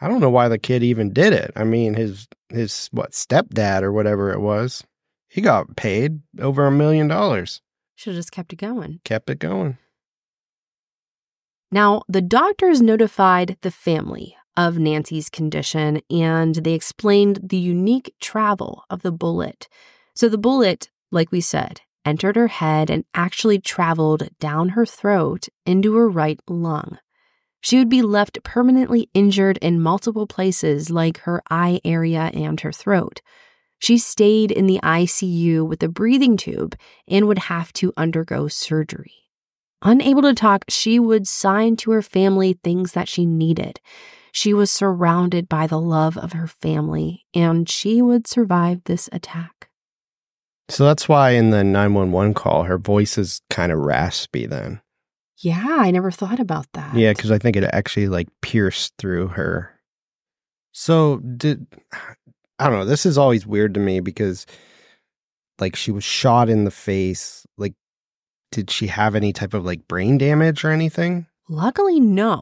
[0.00, 1.52] I don't know why the kid even did it.
[1.56, 4.84] I mean, his his what stepdad or whatever it was,
[5.28, 7.60] he got paid over a million dollars.
[7.96, 9.00] Should have just kept it going.
[9.04, 9.78] Kept it going.
[11.70, 18.84] Now, the doctors notified the family of Nancy's condition and they explained the unique travel
[18.90, 19.68] of the bullet.
[20.14, 25.48] So, the bullet, like we said, entered her head and actually traveled down her throat
[25.66, 26.98] into her right lung.
[27.64, 32.72] She would be left permanently injured in multiple places, like her eye area and her
[32.72, 33.22] throat.
[33.78, 36.76] She stayed in the ICU with a breathing tube
[37.08, 39.30] and would have to undergo surgery.
[39.80, 43.80] Unable to talk, she would sign to her family things that she needed.
[44.30, 49.70] She was surrounded by the love of her family, and she would survive this attack.
[50.68, 54.82] So that's why in the 911 call, her voice is kind of raspy then.
[55.44, 56.94] Yeah, I never thought about that.
[56.94, 59.78] Yeah, because I think it actually like pierced through her.
[60.72, 61.66] So did
[62.58, 62.84] I don't know.
[62.86, 64.46] This is always weird to me because
[65.58, 67.46] like she was shot in the face.
[67.58, 67.74] Like
[68.52, 71.26] did she have any type of like brain damage or anything?
[71.50, 72.40] Luckily, no.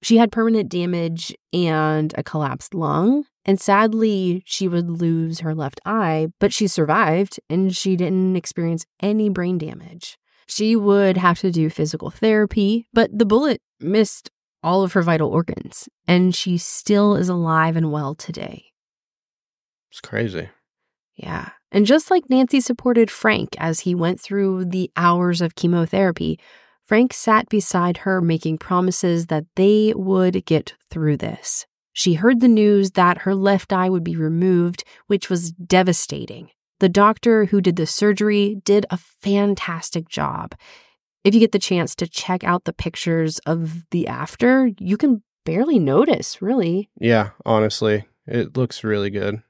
[0.00, 3.24] She had permanent damage and a collapsed lung.
[3.44, 8.86] And sadly, she would lose her left eye, but she survived and she didn't experience
[9.00, 10.17] any brain damage.
[10.48, 14.30] She would have to do physical therapy, but the bullet missed
[14.62, 18.64] all of her vital organs, and she still is alive and well today.
[19.90, 20.48] It's crazy.
[21.14, 21.50] Yeah.
[21.70, 26.38] And just like Nancy supported Frank as he went through the hours of chemotherapy,
[26.86, 31.66] Frank sat beside her, making promises that they would get through this.
[31.92, 36.48] She heard the news that her left eye would be removed, which was devastating.
[36.80, 40.54] The doctor who did the surgery did a fantastic job.
[41.24, 45.22] If you get the chance to check out the pictures of the after, you can
[45.44, 46.88] barely notice, really.
[47.00, 49.42] Yeah, honestly, it looks really good.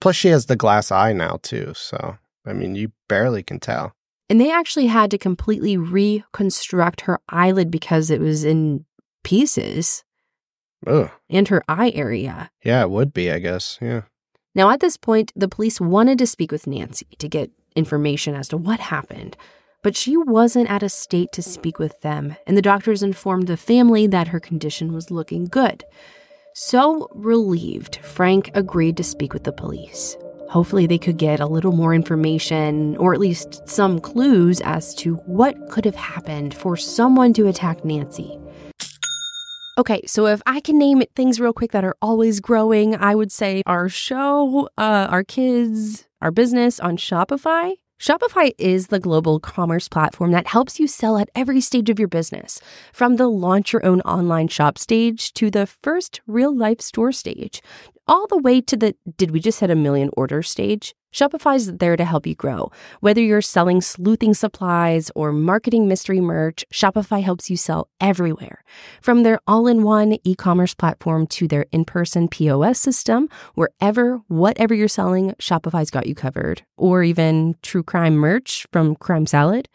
[0.00, 1.72] Plus, she has the glass eye now, too.
[1.74, 3.94] So, I mean, you barely can tell.
[4.28, 8.84] And they actually had to completely reconstruct her eyelid because it was in
[9.24, 10.04] pieces.
[10.86, 11.10] Ugh.
[11.28, 12.50] And her eye area.
[12.64, 13.78] Yeah, it would be, I guess.
[13.82, 14.02] Yeah.
[14.54, 18.48] Now, at this point, the police wanted to speak with Nancy to get information as
[18.48, 19.36] to what happened,
[19.82, 23.56] but she wasn't at a state to speak with them, and the doctors informed the
[23.56, 25.84] family that her condition was looking good.
[26.54, 30.16] So relieved, Frank agreed to speak with the police.
[30.48, 35.14] Hopefully, they could get a little more information or at least some clues as to
[35.26, 38.36] what could have happened for someone to attack Nancy.
[39.80, 43.32] Okay, so if I can name things real quick that are always growing, I would
[43.32, 47.72] say our show, uh, our kids, our business on Shopify.
[47.98, 52.08] Shopify is the global commerce platform that helps you sell at every stage of your
[52.08, 52.60] business,
[52.92, 57.62] from the launch your own online shop stage to the first real life store stage,
[58.06, 60.94] all the way to the did we just hit a million order stage?
[61.12, 62.70] Shopify is there to help you grow.
[63.00, 68.62] Whether you're selling sleuthing supplies or marketing mystery merch, Shopify helps you sell everywhere.
[69.02, 74.20] From their all in one e commerce platform to their in person POS system, wherever,
[74.28, 76.62] whatever you're selling, Shopify's got you covered.
[76.76, 79.68] Or even true crime merch from Crime Salad.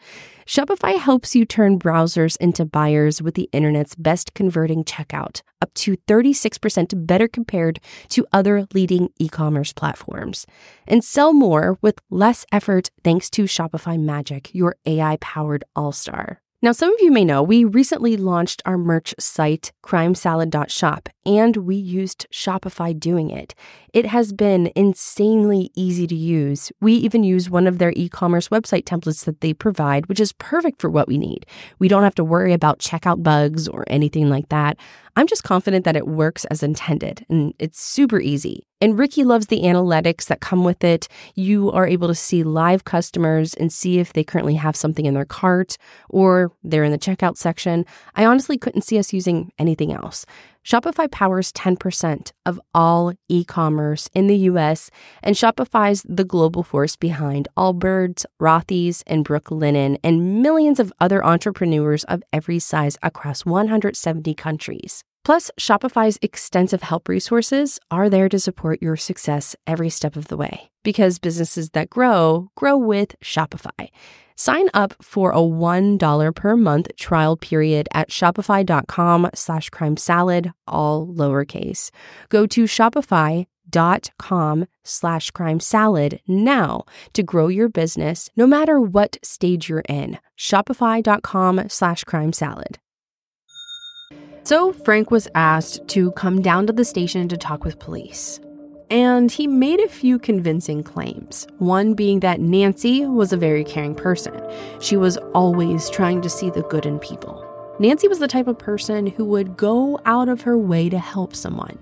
[0.46, 5.96] Shopify helps you turn browsers into buyers with the internet's best converting checkout, up to
[6.06, 7.80] 36% better compared
[8.10, 10.46] to other leading e commerce platforms.
[10.86, 16.40] And sell more with less effort thanks to Shopify Magic, your AI powered all star.
[16.62, 21.74] Now, some of you may know we recently launched our merch site, crimesalad.shop, and we
[21.74, 23.54] used Shopify doing it.
[23.92, 26.70] It has been insanely easy to use.
[26.80, 30.32] We even use one of their e commerce website templates that they provide, which is
[30.34, 31.44] perfect for what we need.
[31.78, 34.78] We don't have to worry about checkout bugs or anything like that.
[35.18, 38.66] I'm just confident that it works as intended and it's super easy.
[38.82, 41.08] And Ricky loves the analytics that come with it.
[41.34, 45.14] You are able to see live customers and see if they currently have something in
[45.14, 45.78] their cart
[46.10, 47.86] or they're in the checkout section.
[48.14, 50.26] I honestly couldn't see us using anything else.
[50.66, 54.90] Shopify powers 10% of all e commerce in the US,
[55.22, 62.02] and Shopify's the global force behind Allbirds, Rothy's, and Brooklinen, and millions of other entrepreneurs
[62.04, 65.04] of every size across 170 countries.
[65.26, 70.36] Plus, Shopify's extensive help resources are there to support your success every step of the
[70.36, 73.88] way because businesses that grow grow with Shopify.
[74.36, 81.08] Sign up for a $1 per month trial period at shopify.com slash crime salad, all
[81.08, 81.90] lowercase.
[82.28, 89.68] Go to shopify.com slash crime salad now to grow your business no matter what stage
[89.68, 90.20] you're in.
[90.38, 92.78] Shopify.com slash crime salad.
[94.46, 98.38] So Frank was asked to come down to the station to talk with police.
[98.90, 103.96] And he made a few convincing claims, one being that Nancy was a very caring
[103.96, 104.40] person.
[104.80, 107.44] She was always trying to see the good in people.
[107.80, 111.34] Nancy was the type of person who would go out of her way to help
[111.34, 111.76] someone.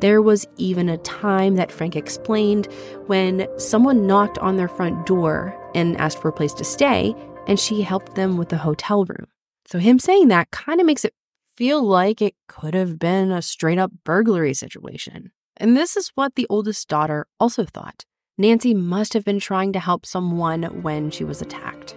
[0.00, 2.72] There was even a time that Frank explained
[3.04, 7.14] when someone knocked on their front door and asked for a place to stay,
[7.46, 9.26] and she helped them with the hotel room.
[9.66, 11.12] So, him saying that kind of makes it
[11.58, 15.32] feel like it could have been a straight up burglary situation.
[15.56, 18.04] And this is what the oldest daughter also thought.
[18.38, 21.96] Nancy must have been trying to help someone when she was attacked.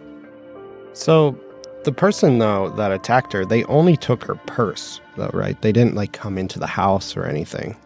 [0.93, 1.39] So,
[1.83, 5.61] the person though that attacked her, they only took her purse, though, right?
[5.61, 7.77] They didn't like come into the house or anything.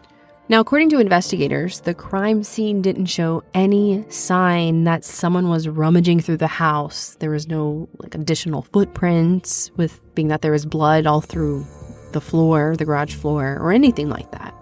[0.48, 6.20] Now, according to investigators, the crime scene didn't show any sign that someone was rummaging
[6.20, 7.16] through the house.
[7.18, 11.66] There was no like additional footprints, with being that there was blood all through
[12.12, 14.54] the floor, the garage floor, or anything like that.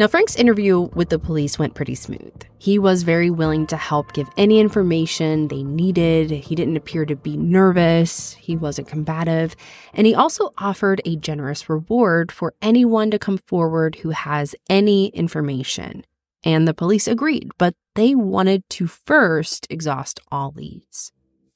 [0.00, 2.32] Now, Frank's interview with the police went pretty smooth.
[2.56, 6.30] He was very willing to help give any information they needed.
[6.30, 9.54] He didn't appear to be nervous, he wasn't combative,
[9.92, 15.08] and he also offered a generous reward for anyone to come forward who has any
[15.08, 16.06] information.
[16.44, 21.12] And the police agreed, but they wanted to first exhaust all leads.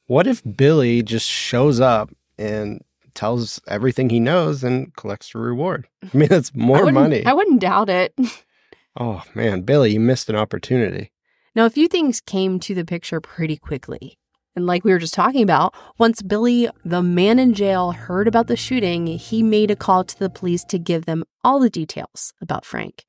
[0.06, 2.82] What if Billy just shows up and
[3.14, 5.88] tells everything he knows and collects a reward.
[6.02, 7.24] I mean, that's more I money.
[7.24, 8.14] I wouldn't doubt it.
[8.98, 11.12] oh, man, Billy, you missed an opportunity.
[11.54, 14.18] Now, a few things came to the picture pretty quickly.
[14.56, 18.46] And like we were just talking about, once Billy, the man in jail, heard about
[18.46, 22.32] the shooting, he made a call to the police to give them all the details
[22.40, 23.04] about Frank.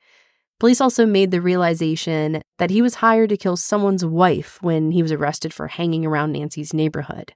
[0.60, 5.04] Police also made the realization that he was hired to kill someone's wife when he
[5.04, 7.34] was arrested for hanging around Nancy's neighborhood.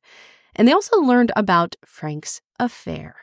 [0.55, 3.15] And they also learned about Frank's affair.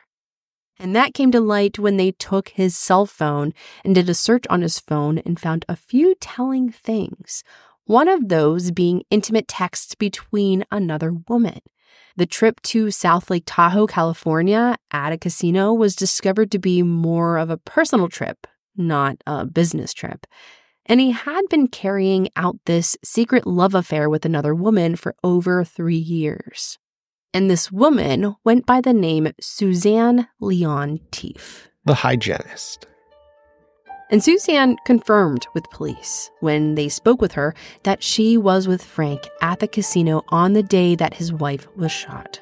[0.79, 4.45] And that came to light when they took his cell phone and did a search
[4.49, 7.43] on his phone and found a few telling things.
[7.85, 11.59] One of those being intimate texts between another woman.
[12.15, 17.37] The trip to South Lake Tahoe, California at a casino was discovered to be more
[17.37, 20.27] of a personal trip, not a business trip.
[20.85, 25.63] And he had been carrying out this secret love affair with another woman for over
[25.63, 26.77] three years
[27.33, 31.69] and this woman went by the name Suzanne Leon Teef.
[31.85, 32.87] The hygienist.
[34.09, 37.53] And Suzanne confirmed with police when they spoke with her
[37.83, 41.91] that she was with Frank at the casino on the day that his wife was
[41.91, 42.41] shot.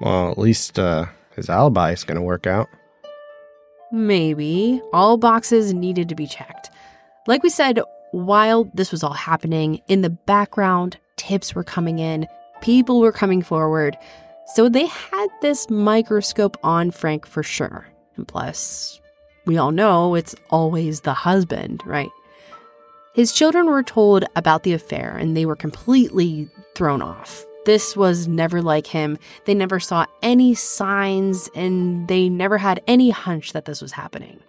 [0.00, 1.06] Well, at least uh,
[1.36, 2.68] his alibi is going to work out.
[3.92, 4.80] Maybe.
[4.92, 6.70] All boxes needed to be checked.
[7.26, 7.80] Like we said,
[8.12, 12.26] while this was all happening, in the background, tips were coming in
[12.60, 13.96] People were coming forward.
[14.54, 17.86] So they had this microscope on Frank for sure.
[18.16, 19.00] And plus,
[19.46, 22.10] we all know it's always the husband, right?
[23.14, 27.44] His children were told about the affair and they were completely thrown off.
[27.66, 29.18] This was never like him.
[29.44, 34.40] They never saw any signs and they never had any hunch that this was happening.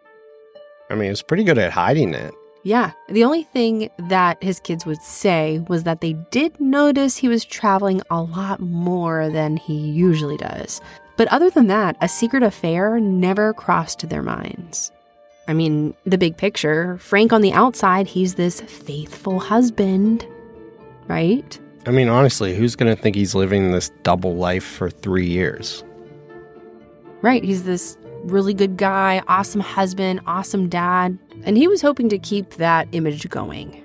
[0.89, 2.33] I mean, was pretty good at hiding it.
[2.63, 2.91] Yeah.
[3.09, 7.43] The only thing that his kids would say was that they did notice he was
[7.43, 10.79] traveling a lot more than he usually does.
[11.17, 14.91] But other than that, a secret affair never crossed their minds.
[15.47, 20.25] I mean, the big picture Frank on the outside, he's this faithful husband,
[21.07, 21.59] right?
[21.87, 25.83] I mean, honestly, who's going to think he's living this double life for three years?
[27.23, 27.43] Right.
[27.43, 32.51] He's this really good guy, awesome husband, awesome dad, and he was hoping to keep
[32.51, 33.83] that image going.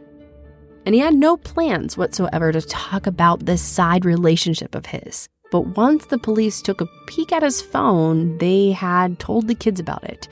[0.84, 5.28] And he had no plans whatsoever to talk about this side relationship of his.
[5.51, 9.80] But once the police took a peek at his phone, they had told the kids
[9.80, 10.28] about it.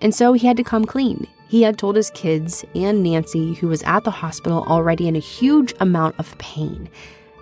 [0.00, 1.26] And so he had to come clean.
[1.48, 5.20] He had told his kids and Nancy, who was at the hospital already in a
[5.20, 6.88] huge amount of pain.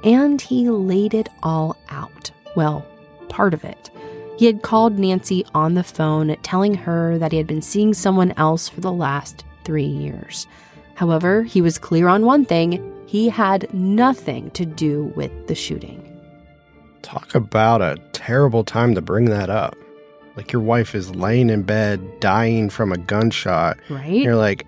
[0.05, 2.31] And he laid it all out.
[2.55, 2.87] Well,
[3.29, 3.91] part of it.
[4.39, 8.33] He had called Nancy on the phone, telling her that he had been seeing someone
[8.37, 10.47] else for the last three years.
[10.95, 16.09] However, he was clear on one thing he had nothing to do with the shooting.
[17.03, 19.77] Talk about a terrible time to bring that up.
[20.37, 23.79] Like your wife is laying in bed, dying from a gunshot.
[23.91, 24.13] Right?
[24.13, 24.67] You're like,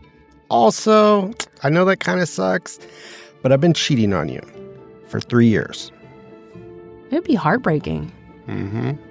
[0.50, 2.78] also, I know that kind of sucks,
[3.40, 4.42] but I've been cheating on you
[5.08, 5.90] for three years.
[7.10, 8.12] It'd be heartbreaking.
[8.46, 9.03] Mm hmm.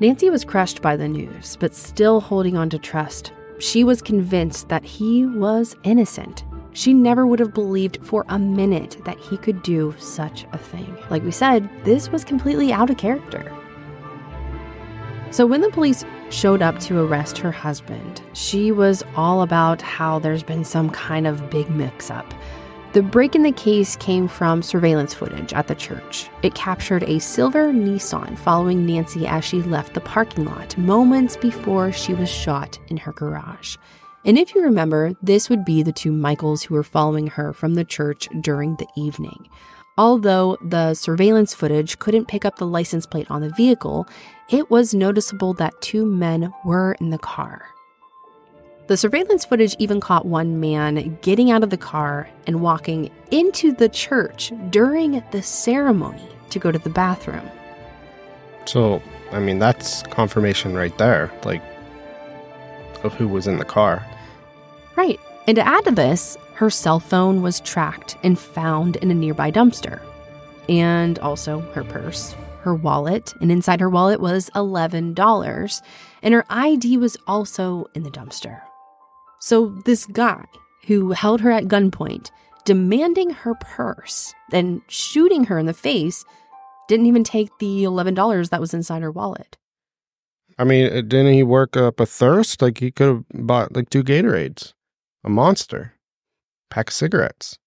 [0.00, 3.32] Nancy was crushed by the news, but still holding on to trust.
[3.58, 6.44] She was convinced that he was innocent.
[6.72, 10.96] She never would have believed for a minute that he could do such a thing.
[11.10, 13.52] Like we said, this was completely out of character.
[15.32, 20.20] So when the police showed up to arrest her husband, she was all about how
[20.20, 22.32] there's been some kind of big mix up.
[22.94, 26.30] The break in the case came from surveillance footage at the church.
[26.42, 31.92] It captured a silver Nissan following Nancy as she left the parking lot moments before
[31.92, 33.76] she was shot in her garage.
[34.24, 37.74] And if you remember, this would be the two Michaels who were following her from
[37.74, 39.50] the church during the evening.
[39.98, 44.06] Although the surveillance footage couldn't pick up the license plate on the vehicle,
[44.48, 47.66] it was noticeable that two men were in the car.
[48.88, 53.70] The surveillance footage even caught one man getting out of the car and walking into
[53.70, 57.46] the church during the ceremony to go to the bathroom.
[58.64, 61.62] So, I mean, that's confirmation right there, like,
[63.04, 64.06] of who was in the car.
[64.96, 65.20] Right.
[65.46, 69.50] And to add to this, her cell phone was tracked and found in a nearby
[69.50, 70.00] dumpster.
[70.66, 75.82] And also her purse, her wallet, and inside her wallet was $11.
[76.22, 78.62] And her ID was also in the dumpster.
[79.40, 80.44] So, this guy
[80.86, 82.30] who held her at gunpoint,
[82.64, 86.24] demanding her purse, then shooting her in the face,
[86.88, 89.56] didn't even take the $11 that was inside her wallet.
[90.58, 92.60] I mean, uh, didn't he work up a thirst?
[92.60, 94.72] Like, he could have bought like two Gatorades,
[95.22, 95.94] a monster,
[96.70, 97.58] pack of cigarettes.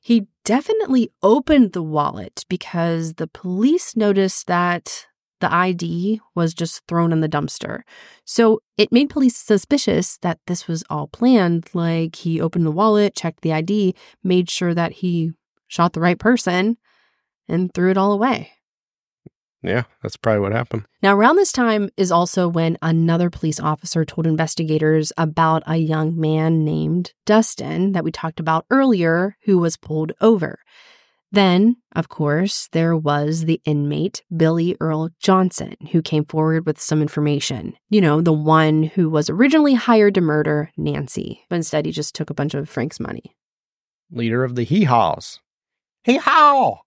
[0.00, 5.06] He definitely opened the wallet because the police noticed that
[5.42, 7.80] the ID was just thrown in the dumpster.
[8.24, 11.68] So it made police suspicious that this was all planned.
[11.74, 15.32] Like he opened the wallet, checked the ID, made sure that he
[15.66, 16.78] shot the right person,
[17.48, 18.52] and threw it all away.
[19.64, 20.84] Yeah, that's probably what happened.
[21.02, 26.18] Now, around this time is also when another police officer told investigators about a young
[26.18, 30.60] man named Dustin that we talked about earlier who was pulled over.
[31.32, 37.00] Then, of course, there was the inmate, Billy Earl Johnson, who came forward with some
[37.00, 37.74] information.
[37.88, 42.14] You know, the one who was originally hired to murder Nancy, but instead he just
[42.14, 43.34] took a bunch of Frank's money.
[44.10, 45.40] Leader of the hee haws.
[46.04, 46.80] Hee haw!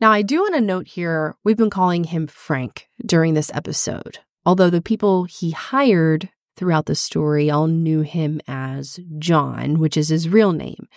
[0.00, 4.20] Now, I do want to note here we've been calling him Frank during this episode,
[4.46, 10.08] although the people he hired throughout the story all knew him as John, which is
[10.08, 10.88] his real name.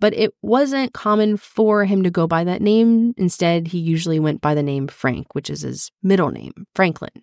[0.00, 3.14] But it wasn't common for him to go by that name.
[3.16, 7.22] Instead, he usually went by the name Frank, which is his middle name, Franklin.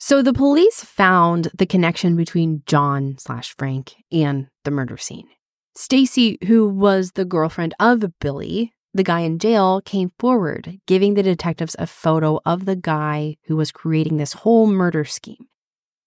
[0.00, 5.28] So the police found the connection between John slash Frank and the murder scene.
[5.74, 11.22] Stacy, who was the girlfriend of Billy, the guy in jail came forward, giving the
[11.22, 15.46] detectives a photo of the guy who was creating this whole murder scheme,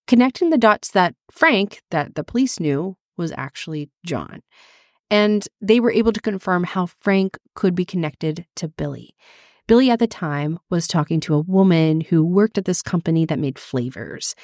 [0.07, 4.41] connecting the dots that Frank, that the police knew, was actually John.
[5.11, 9.13] And they were able to confirm how Frank could be connected to Billy.
[9.67, 13.37] Billy at the time was talking to a woman who worked at this company that
[13.37, 14.35] made flavors.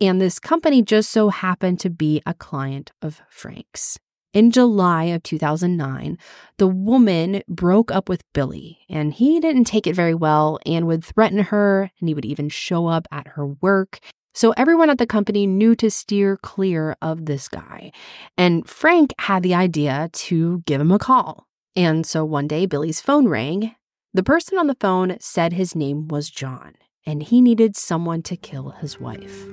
[0.00, 3.98] And this company just so happened to be a client of Frank's.
[4.32, 6.16] In July of 2009,
[6.56, 11.04] the woman broke up with Billy, and he didn't take it very well and would
[11.04, 13.98] threaten her, and he would even show up at her work.
[14.34, 17.92] So everyone at the company knew to steer clear of this guy.
[18.38, 21.46] And Frank had the idea to give him a call.
[21.76, 23.74] And so one day, Billy's phone rang.
[24.14, 26.74] The person on the phone said his name was John,
[27.06, 29.46] and he needed someone to kill his wife.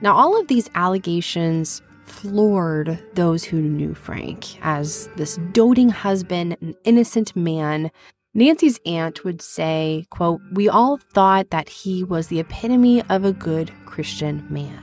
[0.00, 6.74] Now, all of these allegations floored those who knew Frank as this doting husband, an
[6.84, 7.90] innocent man.
[8.34, 13.32] Nancy's aunt would say, quote, "We all thought that he was the epitome of a
[13.32, 14.82] good Christian man."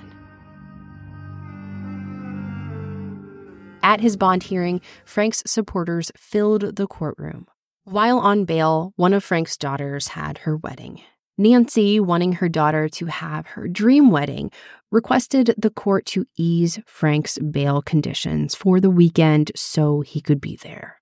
[3.82, 7.48] At his bond hearing, Frank's supporters filled the courtroom.
[7.86, 11.02] While on bail, one of Frank's daughters had her wedding.
[11.36, 14.52] Nancy, wanting her daughter to have her dream wedding,
[14.92, 20.56] requested the court to ease Frank's bail conditions for the weekend so he could be
[20.58, 21.02] there.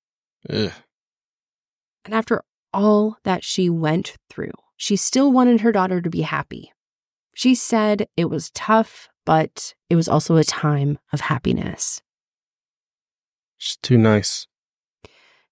[0.50, 0.72] Ugh.
[2.08, 2.42] And after
[2.74, 6.72] all that she went through, she still wanted her daughter to be happy.
[7.36, 12.02] She said it was tough, but it was also a time of happiness.
[13.58, 14.48] She's too nice.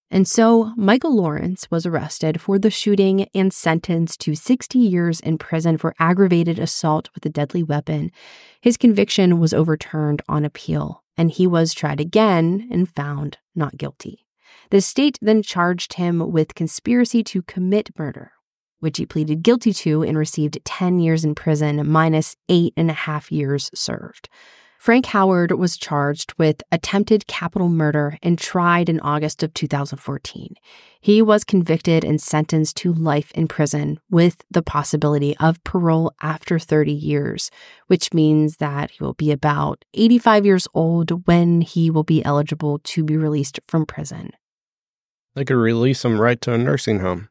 [0.09, 5.37] And so Michael Lawrence was arrested for the shooting and sentenced to 60 years in
[5.37, 8.13] prison for aggravated assault with a deadly weapon.
[8.61, 14.24] His conviction was overturned on appeal, and he was tried again and found not guilty.
[14.71, 18.31] The state then charged him with conspiracy to commit murder,
[18.79, 22.93] which he pleaded guilty to and received 10 years in prison minus eight and a
[22.93, 24.29] half years served.
[24.85, 30.53] Frank Howard was charged with attempted capital murder and tried in August of 2014.
[31.01, 36.59] He was convicted and sentenced to life in prison with the possibility of parole after
[36.59, 37.49] 30 years,
[37.87, 42.77] which means that he will be about 85 years old when he will be eligible
[42.83, 44.33] to be released from prison.
[45.35, 47.29] They could release him right to a nursing home.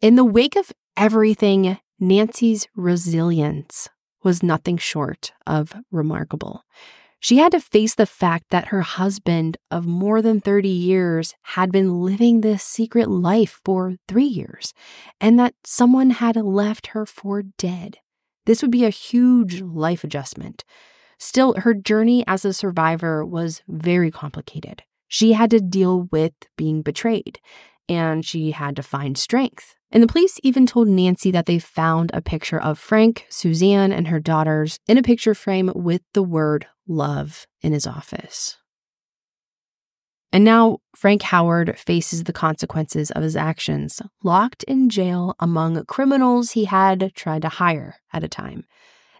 [0.00, 3.88] In the wake of everything, Nancy's resilience
[4.22, 6.64] was nothing short of remarkable.
[7.18, 11.72] She had to face the fact that her husband of more than 30 years had
[11.72, 14.74] been living this secret life for three years,
[15.20, 17.98] and that someone had left her for dead.
[18.44, 20.64] This would be a huge life adjustment.
[21.18, 24.82] Still, her journey as a survivor was very complicated.
[25.08, 27.38] She had to deal with being betrayed,
[27.88, 32.10] and she had to find strength and the police even told Nancy that they found
[32.12, 36.66] a picture of Frank, Suzanne, and her daughters in a picture frame with the word
[36.88, 38.56] love in his office.
[40.32, 46.50] And now Frank Howard faces the consequences of his actions, locked in jail among criminals
[46.50, 48.66] he had tried to hire at a time.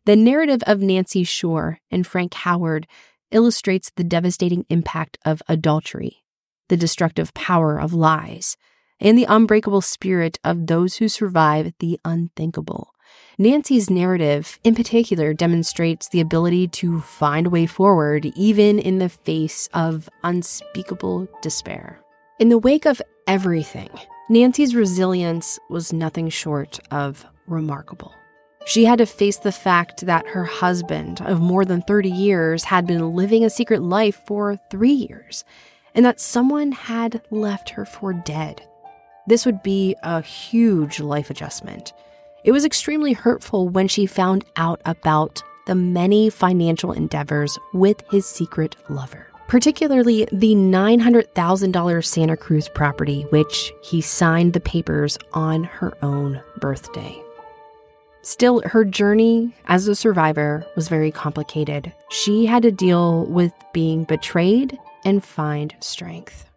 [0.04, 2.86] The narrative of Nancy Shore and Frank Howard
[3.30, 6.24] illustrates the devastating impact of adultery,
[6.68, 8.56] the destructive power of lies,
[9.00, 12.92] and the unbreakable spirit of those who survive the unthinkable.
[13.38, 19.10] Nancy's narrative, in particular, demonstrates the ability to find a way forward even in the
[19.10, 22.00] face of unspeakable despair.
[22.38, 23.90] In the wake of everything,
[24.28, 28.12] Nancy's resilience was nothing short of remarkable.
[28.66, 32.84] She had to face the fact that her husband of more than 30 years had
[32.84, 35.44] been living a secret life for three years,
[35.94, 38.66] and that someone had left her for dead.
[39.28, 41.92] This would be a huge life adjustment.
[42.42, 48.26] It was extremely hurtful when she found out about the many financial endeavors with his
[48.26, 55.96] secret lover, particularly the $900,000 Santa Cruz property, which he signed the papers on her
[56.02, 57.22] own birthday.
[58.26, 61.92] Still, her journey as a survivor was very complicated.
[62.10, 66.50] She had to deal with being betrayed and find strength.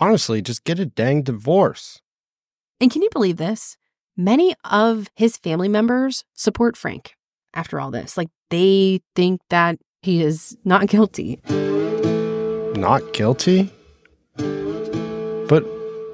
[0.00, 2.02] Honestly, just get a dang divorce.
[2.80, 3.76] And can you believe this?
[4.16, 7.14] Many of his family members support Frank
[7.54, 8.16] after all this.
[8.16, 11.40] Like they think that he is not guilty.
[12.74, 13.72] Not guilty?
[14.34, 15.64] But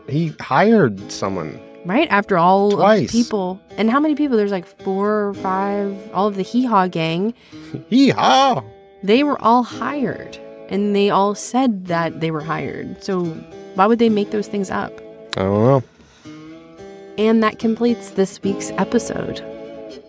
[0.06, 1.58] he hired someone.
[1.86, 2.08] Right?
[2.10, 3.06] After all Twice.
[3.06, 3.60] of the people.
[3.78, 4.36] And how many people?
[4.36, 7.32] There's like four or five, all of the Hee Haw gang.
[7.90, 8.62] Hee haw!
[9.02, 10.36] They were all hired.
[10.68, 13.02] And they all said that they were hired.
[13.04, 13.24] So
[13.76, 14.92] why would they make those things up?
[15.36, 15.82] I don't know.
[17.18, 19.42] And that completes this week's episode,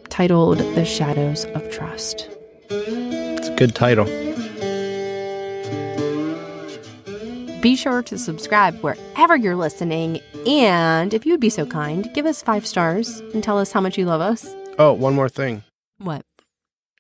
[0.10, 2.28] titled The Shadows of Trust.
[2.70, 4.06] It's a good title.
[7.62, 10.20] Be sure to subscribe wherever you're listening.
[10.46, 13.82] And if you would be so kind, give us five stars and tell us how
[13.82, 14.56] much you love us.
[14.78, 15.64] Oh, one more thing.
[15.98, 16.24] What?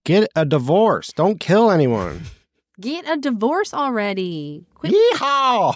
[0.03, 1.13] Get a divorce.
[1.13, 2.21] Don't kill anyone.
[2.79, 4.65] Get a divorce already.
[4.75, 4.93] Quit.
[4.93, 5.75] Yeehaw!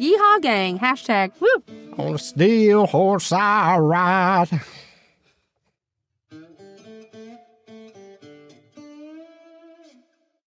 [0.00, 0.78] Yeehaw gang.
[0.78, 1.62] Hashtag woo.
[1.98, 4.48] On a steel horse I ride.